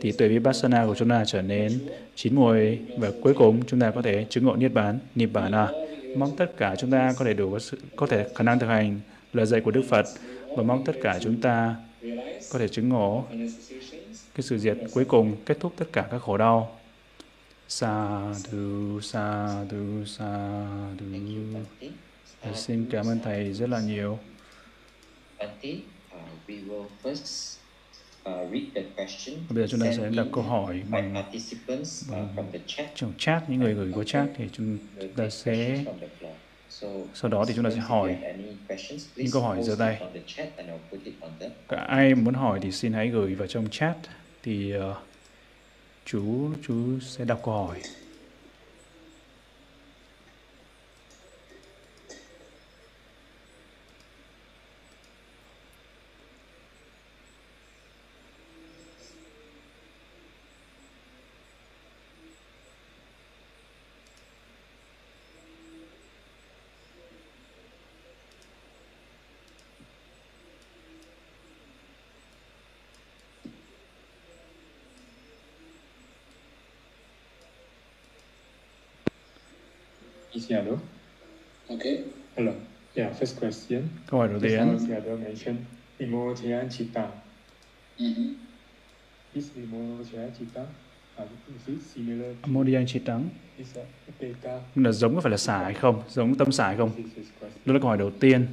[0.00, 1.78] thì tuệ vipassana của chúng ta trở nên
[2.14, 5.68] chín muồi và cuối cùng chúng ta có thể chứng ngộ niết bàn nibbana
[6.16, 8.66] mong tất cả chúng ta có thể đủ có, sự, có thể khả năng thực
[8.66, 9.00] hành
[9.32, 10.06] lời dạy của Đức Phật
[10.56, 11.74] và mong tất cả chúng ta
[12.52, 13.24] có thể chứng ngộ
[14.34, 16.80] cái sự diệt cuối cùng kết thúc tất cả các khổ đau.
[17.68, 18.20] Sa
[18.50, 20.58] du sa du sa
[21.00, 21.06] du
[22.54, 24.18] xin cảm ơn thầy rất là nhiều.
[25.44, 25.50] Uh,
[28.24, 28.50] uh,
[29.50, 32.86] bây giờ chúng ta sẽ in câu hỏi bằng participants uh, bằng- from the chat.
[32.94, 34.78] trong chat những người gửi qua chat thì chúng
[35.16, 35.84] ta sẽ
[37.14, 38.16] sau đó thì chúng ta sẽ hỏi
[39.16, 40.02] những câu hỏi giơ tay.
[41.68, 43.96] Cả ai muốn hỏi thì xin hãy gửi vào trong chat
[44.44, 44.96] thì uh,
[46.04, 47.80] chú chú sẽ đọc câu hỏi.
[80.44, 80.78] Is Yado?
[81.70, 82.04] Okay.
[82.36, 82.52] Hello.
[82.94, 83.82] Yeah, first question.
[84.10, 85.60] Câu hỏi đầu tiên, Yado mentioned
[85.98, 87.08] Vimochaya Chitta.
[87.98, 88.34] Mm-hmm.
[89.34, 90.26] Is Vimochaya?
[91.18, 93.28] Uh, is it similar to Modian chỉ trắng
[94.74, 96.02] là giống có phải là xả hay không?
[96.08, 96.90] Giống tâm xả hay không?
[97.64, 98.46] Đó là câu hỏi đầu tiên.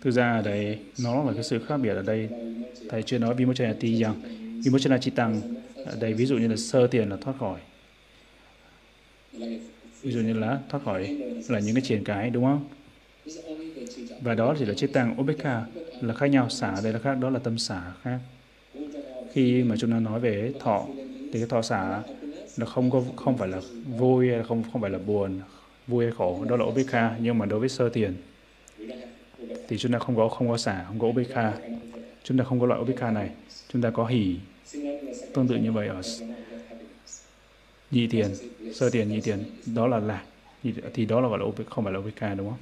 [0.00, 2.28] Thực ra ở đây nó là cái sự khác biệt ở đây.
[2.88, 4.14] Thầy chưa nói Vimochayati rằng
[4.64, 5.40] Vimochana Chitang
[5.84, 7.60] ở đây ví dụ như là sơ tiền là thoát khỏi.
[10.02, 11.16] Ví dụ như là thoát khỏi
[11.48, 12.68] là những cái triển cái đúng không?
[14.20, 15.64] Và đó chỉ là Chitang Ubeka
[16.00, 18.18] là khác nhau, xả đây là khác, đó là tâm xả khác.
[19.32, 20.86] Khi mà chúng ta nói về thọ
[21.32, 22.02] thì cái thọ xả
[22.56, 23.60] là không có không phải là
[23.98, 25.40] vui hay không không phải là buồn
[25.86, 28.14] vui hay khổ đó là ubeka nhưng mà đối với sơ tiền
[29.68, 31.52] thì chúng ta không có không có xả không có ubeka
[32.24, 33.30] chúng ta không có loại ubeka này
[33.72, 34.36] chúng ta có hỉ
[35.34, 36.02] tương tự như vậy ở
[37.90, 38.34] nhị tiền
[38.74, 39.44] sơ tiền nhị tiền.
[39.66, 40.24] Đó là lạc.
[40.94, 42.58] Thì đó là gọi là OPK, không phải là OPK đúng không?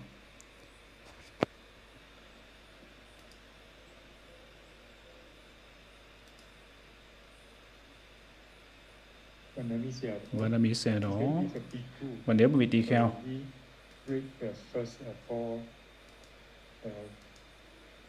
[10.33, 11.21] Và là mỹ xe đó.
[12.27, 13.13] Và nếu mà bị tỳ kheo?
[14.73, 15.59] first uh, four,
[16.87, 16.93] uh,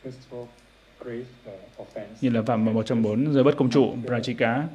[0.04, 0.48] first four
[2.22, 4.68] như là phạm vào một trong bốn giới bất công trụ Prachika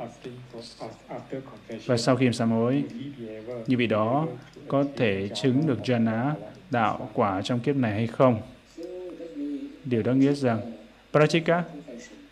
[1.87, 2.85] và sau khi sám hối,
[3.67, 4.27] như vị đó,
[4.69, 6.33] có thể chứng được jhana,
[6.71, 8.41] đạo, quả trong kiếp này hay không?
[9.85, 10.61] Điều đó nghĩa rằng
[11.13, 11.65] Prachika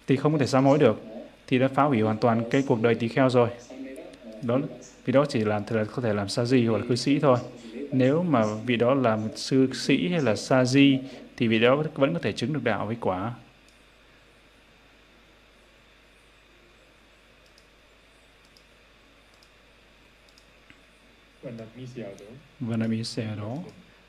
[0.06, 1.02] thì không có thể sám hối được,
[1.46, 3.48] thì đã phá hủy hoàn toàn cái cuộc đời tỳ kheo rồi.
[4.42, 4.60] Đó
[5.04, 7.38] vì đó chỉ làm là có thể làm sa di hoặc là cư sĩ thôi.
[7.92, 10.98] Nếu mà vị đó làm sư sĩ hay là sa di,
[11.36, 13.34] thì vị đó vẫn có thể chứng được đạo với quả.
[21.80, 22.26] Vâng, Vanamisia đó.
[22.60, 23.56] Vanamisia đó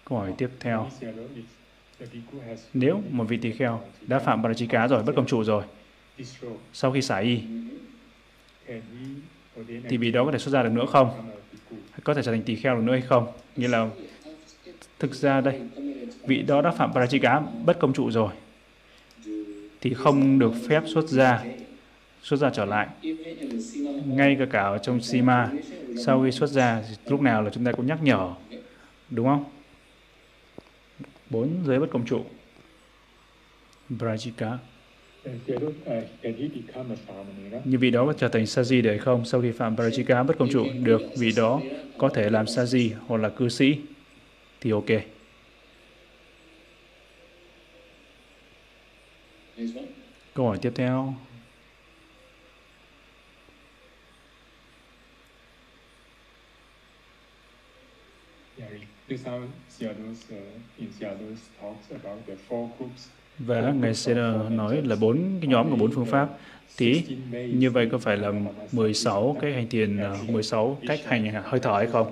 [0.05, 0.89] câu hỏi tiếp theo.
[2.73, 5.63] Nếu một vị tỳ kheo đã phạm Prachika rồi, bất công trụ rồi,
[6.73, 7.41] sau khi xả y,
[9.89, 11.31] thì vị đó có thể xuất gia được nữa không?
[12.03, 13.27] Có thể trở thành tỳ kheo được nữa hay không?
[13.55, 13.89] Nghĩa là,
[14.99, 15.61] thực ra đây,
[16.27, 18.33] vị đó đã phạm Prachika bất công trụ rồi,
[19.81, 21.43] thì không được phép xuất gia
[22.21, 22.87] xuất gia trở lại,
[24.05, 25.51] ngay cả cả ở trong Sima,
[26.05, 28.33] sau khi xuất gia lúc nào là chúng ta cũng nhắc nhở,
[29.09, 29.45] đúng không?
[31.29, 32.25] Bốn giới bất công trụ.
[33.89, 34.57] Brajika.
[37.65, 39.25] Như vị đó có trở thành saji được không?
[39.25, 41.61] Sau khi phạm brajika bất công trụ, được vị đó
[41.97, 43.77] có thể làm saji hoặc là cư sĩ,
[44.61, 44.85] thì ok.
[50.33, 51.15] Câu hỏi tiếp theo
[58.57, 59.00] Yeah, this how Seattle's, uh, in Seattle's talks about the four groups
[63.39, 64.13] và ngài sẽ
[64.49, 66.29] nói là bốn cái nhóm của bốn phương pháp.
[66.77, 70.29] Thì 16 ways như vậy có phải là of 16 cái hành thiền Yeah, uh,
[70.29, 72.11] 16 cách hành hơi thở hay không?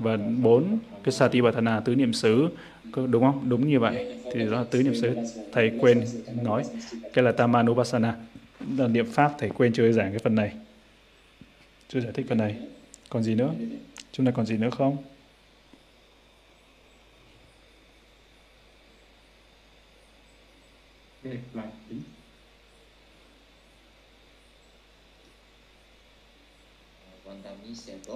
[0.00, 2.48] và bốn cái Satipatthana tứ niệm xứ
[2.96, 3.48] đúng không?
[3.48, 4.16] Đúng như vậy.
[4.32, 5.16] Thì đó là tứ niệm xứ.
[5.52, 6.04] Thầy quên
[6.42, 6.64] nói
[7.12, 8.16] cái là Tamanupasana.
[8.78, 10.52] Là niệm pháp thầy quên chưa giảng cái phần này.
[11.88, 12.56] Chưa giải thích phần này.
[13.08, 13.54] Còn gì nữa?
[14.12, 14.96] Chúng ta còn gì nữa không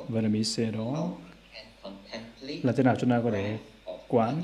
[0.09, 1.11] Vandamisia đó Vanamisia đó
[2.63, 3.59] là thế nào chúng ta có thể
[4.09, 4.43] quán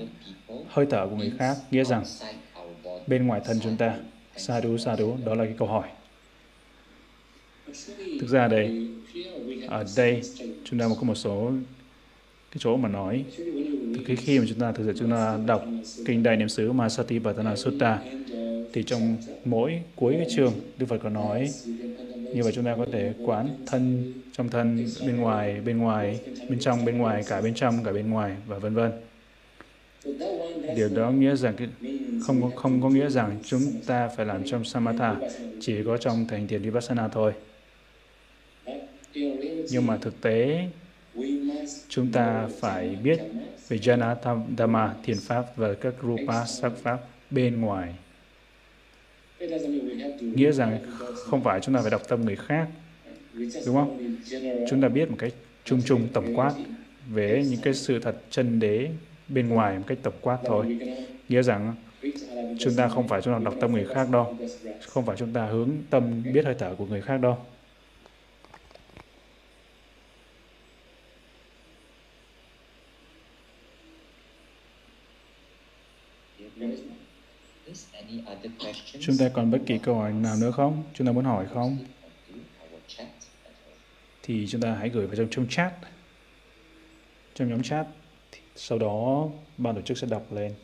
[0.69, 2.05] hơi thở của người khác nghĩa rằng
[3.07, 3.99] bên ngoài thân chúng ta?
[4.37, 5.89] Xa đủ xa đủ đó là cái câu hỏi.
[8.21, 8.89] Thực ra đây,
[9.67, 10.21] ở đây
[10.65, 11.53] chúng ta có một số
[12.51, 13.25] cái chỗ mà nói.
[14.07, 15.65] Cái khi mà chúng ta thực sự chúng ta đọc
[16.07, 18.03] kinh đại niệm xứ Masatipatthana Sutta,
[18.73, 21.51] thì trong mỗi cuối cái chương Đức Phật có nói
[22.35, 26.59] như vậy chúng ta có thể quán thân trong thân, bên ngoài bên ngoài, bên
[26.59, 28.93] trong, bên ngoài, cả bên trong, cả bên ngoài, và vân vân.
[30.77, 31.57] Điều đó nghĩa rằng
[32.27, 35.17] không có không có nghĩa rằng chúng ta phải làm trong samatha,
[35.61, 37.33] chỉ có trong thành thiền vipassana thôi.
[39.71, 40.69] Nhưng mà thực tế,
[41.89, 43.21] chúng ta phải biết
[43.69, 44.17] về jhana
[44.59, 46.99] dhamma, thiền pháp và các rupa sắc pháp
[47.31, 47.95] bên ngoài
[50.21, 50.79] nghĩa rằng
[51.17, 52.69] không phải chúng ta phải đọc tâm người khác,
[53.67, 54.17] đúng không?
[54.69, 55.33] Chúng ta biết một cách
[55.65, 56.53] chung chung, tổng quát
[57.11, 58.89] về những cái sự thật chân đế
[59.29, 60.79] bên ngoài một cách tổng quát thôi.
[61.29, 61.75] Nghĩa rằng
[62.59, 64.37] chúng ta không phải chúng ta đọc tâm người khác đâu,
[64.87, 67.39] không phải chúng ta hướng tâm, biết hơi thở của người khác đâu
[77.67, 78.34] Is any other questions?
[79.01, 80.83] Chúng ta còn bất kỳ câu hỏi nào nữa không?
[80.95, 81.79] Chúng ta muốn hỏi không?
[84.23, 85.75] Thì chúng ta hãy gửi vào trong trong chat.
[87.35, 87.87] Trong nhóm chat.
[88.57, 89.29] Sau đó
[89.59, 90.55] ban tổ chức sẽ đọc lên.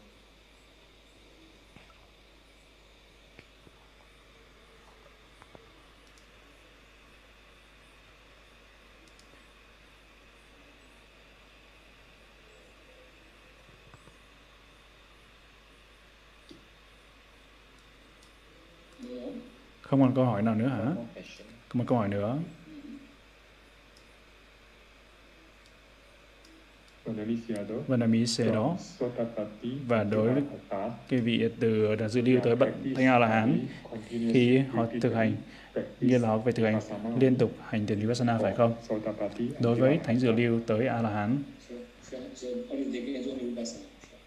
[19.91, 20.84] Không còn câu hỏi nào nữa hả?
[21.68, 22.38] Có một câu hỏi nữa.
[27.88, 28.26] Và đó.
[28.26, 28.76] sẽ đó.
[29.86, 30.43] Và đối với
[31.09, 33.66] cái vị từ đà dư lưu tới bậc thanh a la hán,
[34.09, 35.36] khi họ thực hành,
[36.01, 36.80] như là họ phải thực hành
[37.20, 38.74] liên tục hành thiền vipassana, phải không?
[39.61, 41.43] Đối với thánh dược lưu tới a la hán,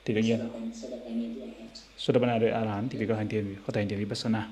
[0.06, 0.40] thì đương nhiên
[1.98, 4.50] Sotapanna tới a la hán thì phải có hành thiền, có thể hành thiền vipassana.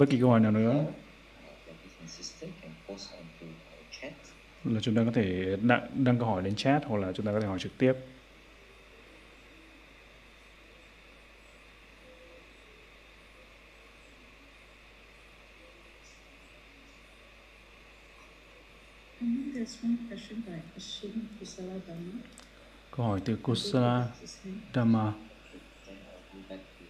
[0.00, 0.84] Bất kỳ câu hỏi nào nữa?
[4.64, 7.32] Là chúng ta có thể đăng, đăng câu hỏi lên chat hoặc là chúng ta
[7.32, 7.92] có thể hỏi trực tiếp.
[22.90, 24.08] Câu hỏi từ Kusala
[24.74, 25.12] Dhamma
[25.86, 26.84] Then I'll go back to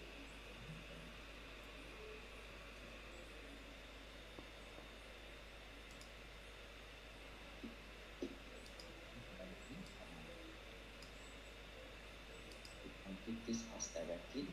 [13.07, 14.47] complete this ask directly.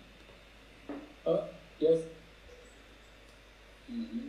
[1.25, 1.47] Uh,
[1.79, 1.99] yes.
[3.87, 4.21] Wanjami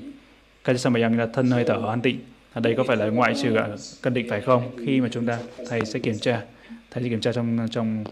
[0.64, 2.20] Kajasambayang là thân hơi thở an tịnh
[2.60, 3.68] đây có phải là ngoại trừ à,
[4.02, 4.70] cân định phải không?
[4.86, 5.38] Khi mà chúng ta
[5.68, 6.44] thầy sẽ kiểm tra.
[6.90, 8.04] Thầy sẽ kiểm tra trong trong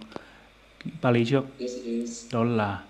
[1.03, 1.45] Pali trước.
[2.33, 2.85] Đó là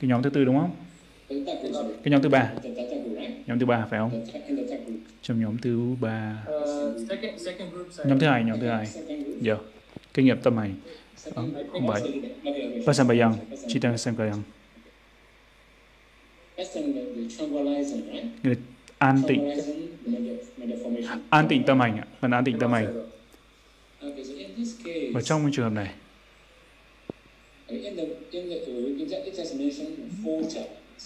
[0.00, 0.70] cái nhóm thứ tư đúng không?
[1.28, 2.52] Cái nhóm thứ ba.
[3.46, 4.26] Nhóm thứ ba phải không?
[5.22, 6.44] Trong nhóm thứ ba.
[8.04, 8.86] Nhóm thứ hai nhóm thứ hai.
[8.86, 9.40] Second yeah.
[9.40, 9.56] giờ
[10.14, 10.74] kinh nghiệm tâm hành.
[11.34, 11.72] Không I group.
[11.72, 12.82] think bảy Okay, okay.
[12.86, 13.34] Pasambayang
[13.68, 14.42] Chittasambayang
[16.56, 17.74] That's the, the người
[18.42, 18.54] nghĩa là
[18.98, 19.50] an tịnh.
[21.30, 22.06] An tịnh tâm ảnh, ạ.
[22.20, 23.08] Phần an tịnh tâm ảnh.
[25.12, 25.94] và trong trường hợp này?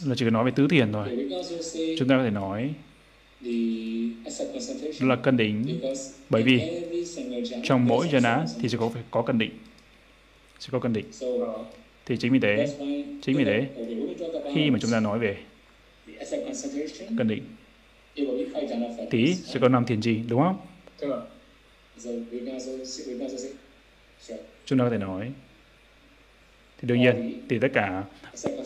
[0.04, 1.08] Là chỉ cần nói về tứ thiền thôi.
[1.98, 2.74] Chúng ta có thể nói
[5.00, 5.80] là cân đỉnh
[6.30, 6.60] bởi vì
[7.64, 9.50] trong mỗi jhana thì sẽ có phải có cân định
[10.60, 11.06] sẽ có cân định
[12.06, 12.66] thì chính vì thế
[13.22, 13.66] chính vì thế
[14.54, 15.36] khi mà chúng ta nói về
[17.18, 17.42] cân định
[19.10, 20.58] thì sẽ có năm thiền trì đúng không
[24.66, 25.32] chúng ta có thể nói
[26.78, 28.04] thì đương nhiên thì tất cả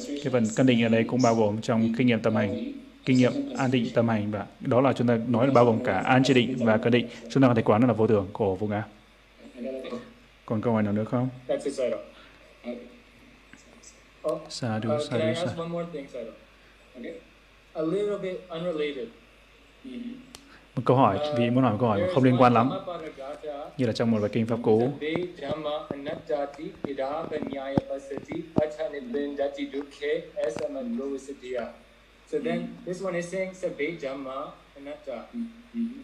[0.06, 2.72] cái phần cân định ở đây cũng bao gồm trong kinh nghiệm tâm hành
[3.04, 5.84] kinh nghiệm an định tâm hành và đó là chúng ta nói là bao gồm
[5.84, 8.06] cả an chỉ định và cân định chúng ta có thể quán nó là vô
[8.06, 8.82] thường của vô ngã
[10.46, 11.28] còn câu hỏi nào nữa không
[14.48, 15.62] Sadhu, sadhu, ask sadhu.
[15.62, 16.32] one more thing, Sairo?
[16.96, 17.20] Okay.
[17.74, 19.08] A little bit unrelated.
[20.76, 22.70] Một câu hỏi vì muốn hỏi một câu hỏi không liên quan lắm
[23.76, 24.90] như là trong một bài kinh pháp cú.
[32.32, 34.32] So then this one is saying sabbe dhamma
[34.76, 35.22] anatta.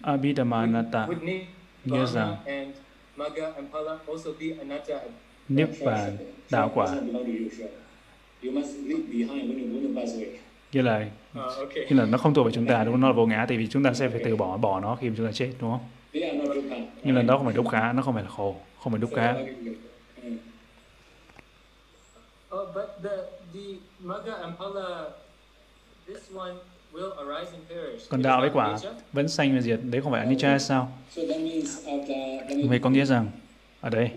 [0.02, 1.42] Abhidhamanatta Would need
[1.84, 2.74] nghĩa rằng Vana and
[3.16, 5.00] Magga and Phala also be anatta?
[5.48, 6.16] niết bàn
[6.50, 6.86] đạo quả
[10.72, 11.06] Nghĩa là
[11.38, 11.86] Uh, okay.
[11.88, 13.00] nghĩa là nó không thuộc về chúng ta đúng không?
[13.00, 15.10] nó là vô ngã tại vì chúng ta sẽ phải từ bỏ bỏ nó khi
[15.16, 15.80] chúng ta chết đúng không
[17.04, 19.10] nhưng là đó không phải đúc khá nó không phải là khổ không phải đúc
[19.16, 19.34] khá.
[22.54, 23.10] Oh, but the
[23.54, 23.60] the
[24.00, 25.10] Magga and Phala,
[26.06, 26.52] this one
[26.92, 28.10] will arise and perish.
[28.10, 28.78] còn đạo với quả
[29.12, 31.78] vẫn sanh và diệt đấy không phải anicca sao means
[32.68, 33.30] vậy có nghĩa rằng
[33.82, 34.10] ở đây.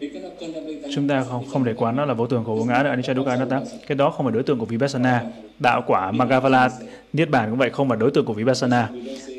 [0.95, 3.13] Chúng ta không không để quán nó là vô thường của vô ngã được anicca
[3.13, 5.24] dukkha anatta cái đó không phải đối tượng của vipassana.
[5.59, 6.70] Đạo quả maggavala
[7.13, 8.89] niết bàn cũng vậy không phải đối tượng của vipassana.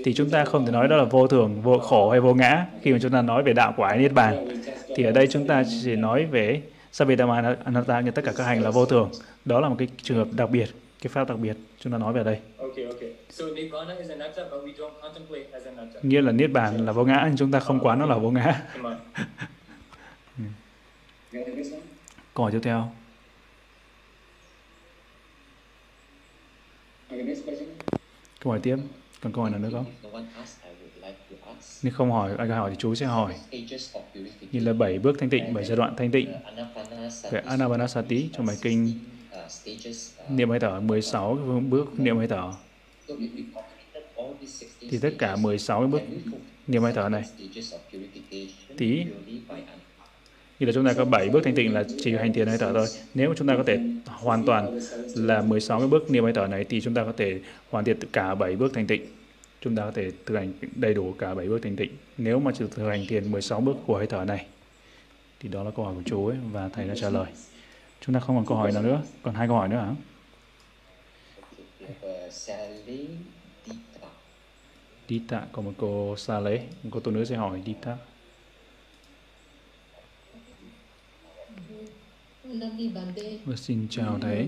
[0.04, 2.66] Thì chúng ta không thể nói đó là vô thường vô khổ hay vô ngã
[2.82, 4.48] khi mà chúng ta nói về đạo quả niết bàn.
[4.96, 6.62] Thì ở đây chúng ta chỉ nói về
[6.92, 9.10] Sabedama Anatta như tất cả các hành là vô thường.
[9.44, 10.68] Đó là một cái trường hợp đặc biệt
[11.02, 12.38] cái pháp đặc biệt chúng ta nói về đây.
[12.58, 13.10] Okay, okay.
[13.30, 16.00] So Nibbana is anatta, but we don't contemplate as anatta.
[16.02, 18.30] nghĩa là niết bàn là vô ngã nhưng chúng ta không quán nó là vô
[18.30, 18.96] ngã Come on.
[20.36, 21.25] Get the next one?
[22.34, 22.92] Câu hỏi tiếp theo.
[28.40, 28.76] Câu hỏi tiếp.
[29.20, 29.84] Còn câu hỏi nào nữa không?
[31.82, 33.34] Nếu không hỏi ai hỏi thì chú sẽ hỏi.
[34.52, 36.32] Như là bảy bước thanh tịnh bảy giai đoạn thanh tịnh.
[37.30, 38.28] Về Anapanasati.
[38.32, 38.98] Trong bài kinh.
[39.32, 39.38] Uh,
[40.22, 42.52] uh, niệm hơi thở 16 cái bước niệm hơi thở.
[43.08, 46.00] So if we completed all these 16 thì tất cả stages, 16 cái bước
[46.66, 47.22] niệm hơi thở này.
[48.76, 49.04] Tí
[50.58, 52.72] như là chúng ta có 7 bước thanh tịnh là chỉ hành thiền hơi thở
[52.72, 52.86] thôi.
[53.14, 54.80] Nếu mà chúng ta có thể hoàn toàn
[55.14, 57.40] là 16 cái bước niệm hơi thở này thì chúng ta có thể
[57.70, 59.06] hoàn thiện cả 7 bước thanh tịnh.
[59.60, 61.90] Chúng ta có thể thực hành đầy đủ cả 7 bước thanh tịnh.
[62.18, 64.46] Nếu mà chỉ thực hành thiền 16 bước của hơi thở này,
[65.40, 67.26] thì đó là câu hỏi của chú ấy và thầy đã trả lời.
[68.00, 69.94] Chúng ta không còn câu hỏi nào nữa, còn hai câu hỏi nữa hả?
[75.08, 75.42] Dita.
[75.52, 77.96] Có một cô xa lễ, một cô tu nữ sẽ hỏi Dita
[83.44, 84.46] và xin chào thầy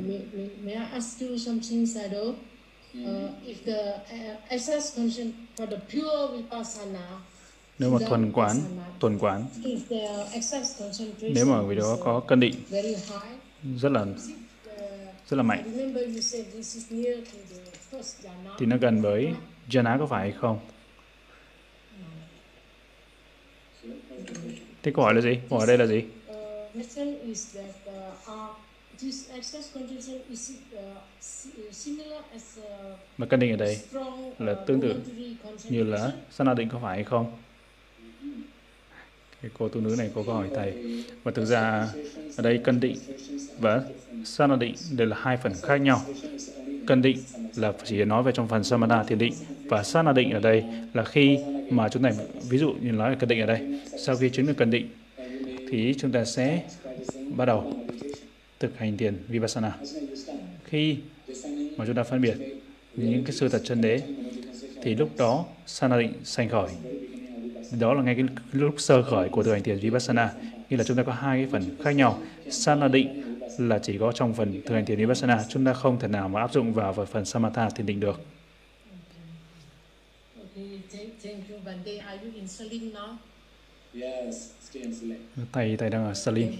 [0.62, 2.20] May, I ask you something, Sado?
[2.22, 7.20] Uh, if the uh, access condition for the pure vipassana,
[7.78, 8.56] nếu mà thuần quán
[9.00, 9.44] thuần quán.
[9.62, 14.08] if the access concentration nếu mà vì đó có cân định rất là uh,
[15.28, 15.62] rất là mạnh.
[15.76, 18.56] remember you said this is near to the first jhana.
[18.58, 19.28] thì nó gần với
[19.70, 20.58] jhana có phải hay không
[24.82, 25.38] thế câu hỏi là gì?
[25.50, 26.02] Câu hỏi đây là gì
[26.78, 28.50] Uh, question is that uh, are
[29.00, 30.78] this access concentration is uh,
[31.20, 34.94] si- uh, similar as a mà cân định ở đây strong là uh, tương tự
[35.68, 37.32] như là sana định có phải hay không?
[39.42, 41.04] Cái cô tu nữ này cô có hỏi thầy.
[41.22, 41.88] Và thực ra
[42.36, 42.96] ở đây cân định
[43.60, 43.82] và
[44.24, 46.02] sana định đều là hai phần khác nhau.
[46.86, 47.18] Cân định
[47.56, 50.64] là chỉ nói về trong phần samatha thiền định và sana định ở đây
[50.94, 51.38] là khi
[51.70, 52.10] mà chúng ta
[52.48, 54.88] ví dụ như nói là cân định ở đây sau khi chứng được cân định
[55.70, 56.62] thì chúng ta sẽ
[57.36, 57.72] bắt đầu
[58.60, 59.78] thực hành thiền vipassana.
[60.64, 60.96] Khi
[61.76, 62.36] mà chúng ta phân biệt
[62.96, 64.02] những cái sự thật chân đế
[64.82, 66.68] thì lúc đó sana định sanh khởi.
[67.80, 70.32] Đó là ngay cái lúc sơ khởi của thực hành thiền vipassana
[70.70, 72.22] như là chúng ta có hai cái phần khác nhau.
[72.50, 76.08] Sana định là chỉ có trong phần thực hành thiền vipassana chúng ta không thể
[76.08, 78.20] nào mà áp dụng vào vào phần samatha thiền định được?
[83.94, 84.57] Yes.
[85.52, 86.52] Thầy thầy đang ở salim.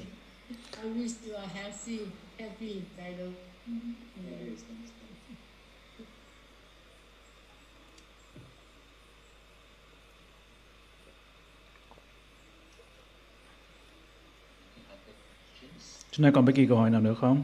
[16.11, 17.42] Chúng ta còn bất kỳ câu hỏi nào nữa không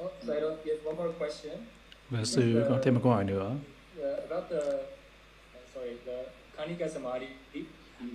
[0.00, 1.17] Oh, so I don't get one more question.
[2.10, 3.54] Và sư có thêm một câu hỏi nữa.
[3.98, 4.80] Uh, about the, uh,
[5.74, 6.24] sorry, the
[6.56, 7.26] Kanika Samadhi.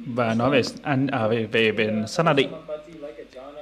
[0.07, 2.49] và nói về an à, về về về sát na định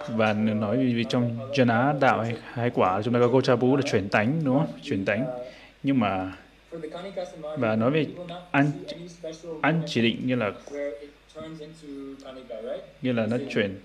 [0.07, 4.09] và nói vì, trong jhana đạo hay, hay quả chúng ta có gochapu là chuyển
[4.09, 4.67] tánh đúng không?
[4.83, 5.21] Chuyển tánh.
[5.21, 5.47] Uh,
[5.83, 6.37] nhưng mà
[6.71, 8.05] for the Kanika Samadhi, và nói về
[8.51, 8.71] an
[9.43, 12.83] moment chỉ định như là where it turns into Kanika, right?
[13.01, 13.79] như là nó chuyển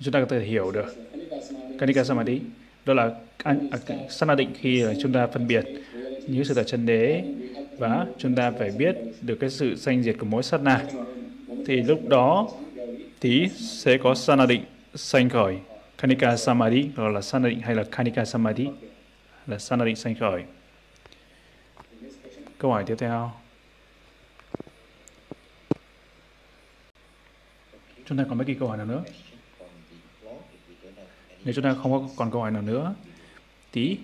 [0.00, 0.94] chúng ta có thể hiểu được.
[1.78, 2.40] Kanika samadhi
[2.84, 3.10] đó là
[3.42, 3.70] an,
[4.28, 5.64] à, định khi chúng ta phân biệt
[6.26, 7.24] những sự thật chân đế
[7.78, 10.86] và chúng ta phải biết được cái sự sanh diệt của mỗi sát na.
[11.66, 12.48] Thì lúc đó
[13.20, 14.64] thì sẽ có Sana định
[14.94, 15.56] sanh khởi
[15.98, 18.66] kanika samadhi gọi là Sana định hay là kanika samadhi
[19.46, 20.42] là Sana định sanh khởi
[22.58, 23.30] câu hỏi tiếp theo.
[28.06, 29.04] Chúng ta còn bất kỳ câu hỏi nào nữa?
[31.44, 32.94] Nếu chúng ta không có còn câu hỏi nào nữa
[33.72, 33.98] tí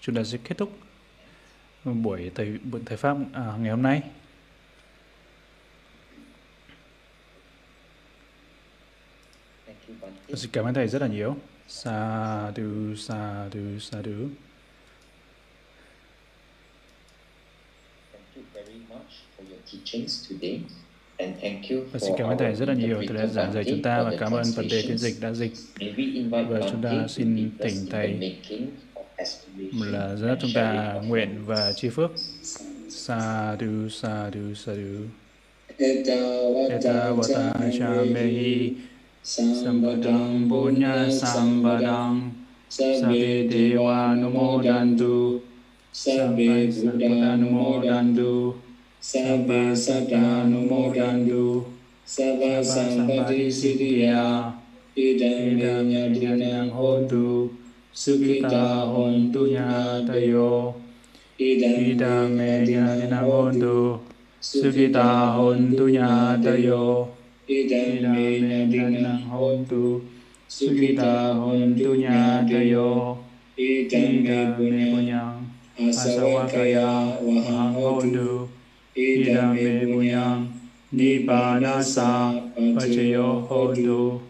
[0.00, 0.78] chúng ta sẽ kết thúc
[1.84, 4.02] buổi thầy buổi thầy pháp à, ngày hôm nay.
[9.66, 11.36] Thank xin cảm ơn thầy rất là nhiều.
[11.68, 14.28] Sa du sa du sa du
[18.12, 20.60] Thank you very much for your teachings today.
[21.18, 23.64] And thank you và xin cảm ơn thầy rất là nhiều thầy đã giảng dạy
[23.64, 25.52] chúng ta và the cảm ơn phần đề phiên dịch đã dịch.
[26.30, 28.34] Và chúng ta xin thỉnh the thầy
[29.72, 32.10] là dẫn chúng ta nguyện và chi phước
[32.88, 35.06] sa du sa du sa du
[35.78, 38.72] Etavata etavata chamehi
[39.22, 42.30] Sambadang punya sambadang
[42.68, 45.40] Sabe dewa numodantu
[45.92, 48.54] Sabbe Sabbe Buddha numodantu
[49.06, 51.62] Sabba Satta Numodandu
[52.04, 54.50] Sabba Sampati Siddhiya
[54.98, 57.48] Idam Vinyatinam Hodu,
[57.94, 60.74] Sukita Hontu Nyatayo
[61.38, 64.00] Idam Vinyatinam Hodu,
[64.42, 67.06] Sukita Hontu Nyatayo
[67.46, 70.02] Idam Vinyatinam Hodu,
[70.50, 73.18] Sukita Hontu Nyatayo
[73.54, 74.26] Idam
[74.58, 75.46] Vinyatinam
[75.78, 78.55] Hontu Asawa Hodu, Wahang Hontu
[78.98, 80.40] इदमेवुयां
[80.94, 84.20] निपानसा पचयो होतु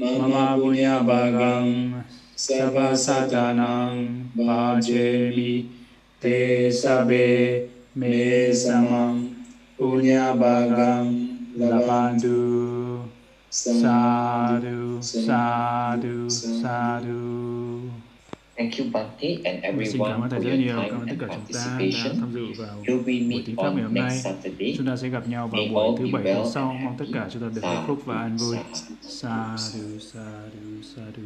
[0.00, 2.00] मम पुण्यभागं
[2.36, 5.70] सर्वसदनं भाजेमि
[6.22, 9.24] ते सभे मे समं
[9.78, 11.14] पुण्यभागं
[11.58, 12.64] लभन्तु।
[13.52, 17.63] साधु साधु साधु।
[18.56, 22.32] Thank you, Bante, and everyone for your nhiều, time and cả chúng ta đã participation.
[22.86, 24.24] Till we buổi meet on hôm next.
[24.24, 24.74] Saturday.
[24.78, 26.72] Chúng ta sẽ gặp nhau vào buổi thứ bảy tuần sau.
[26.84, 28.56] Mong tất cả chúng ta được hạnh phúc và an vui.
[29.02, 31.22] sa- Sa du sa du sa du.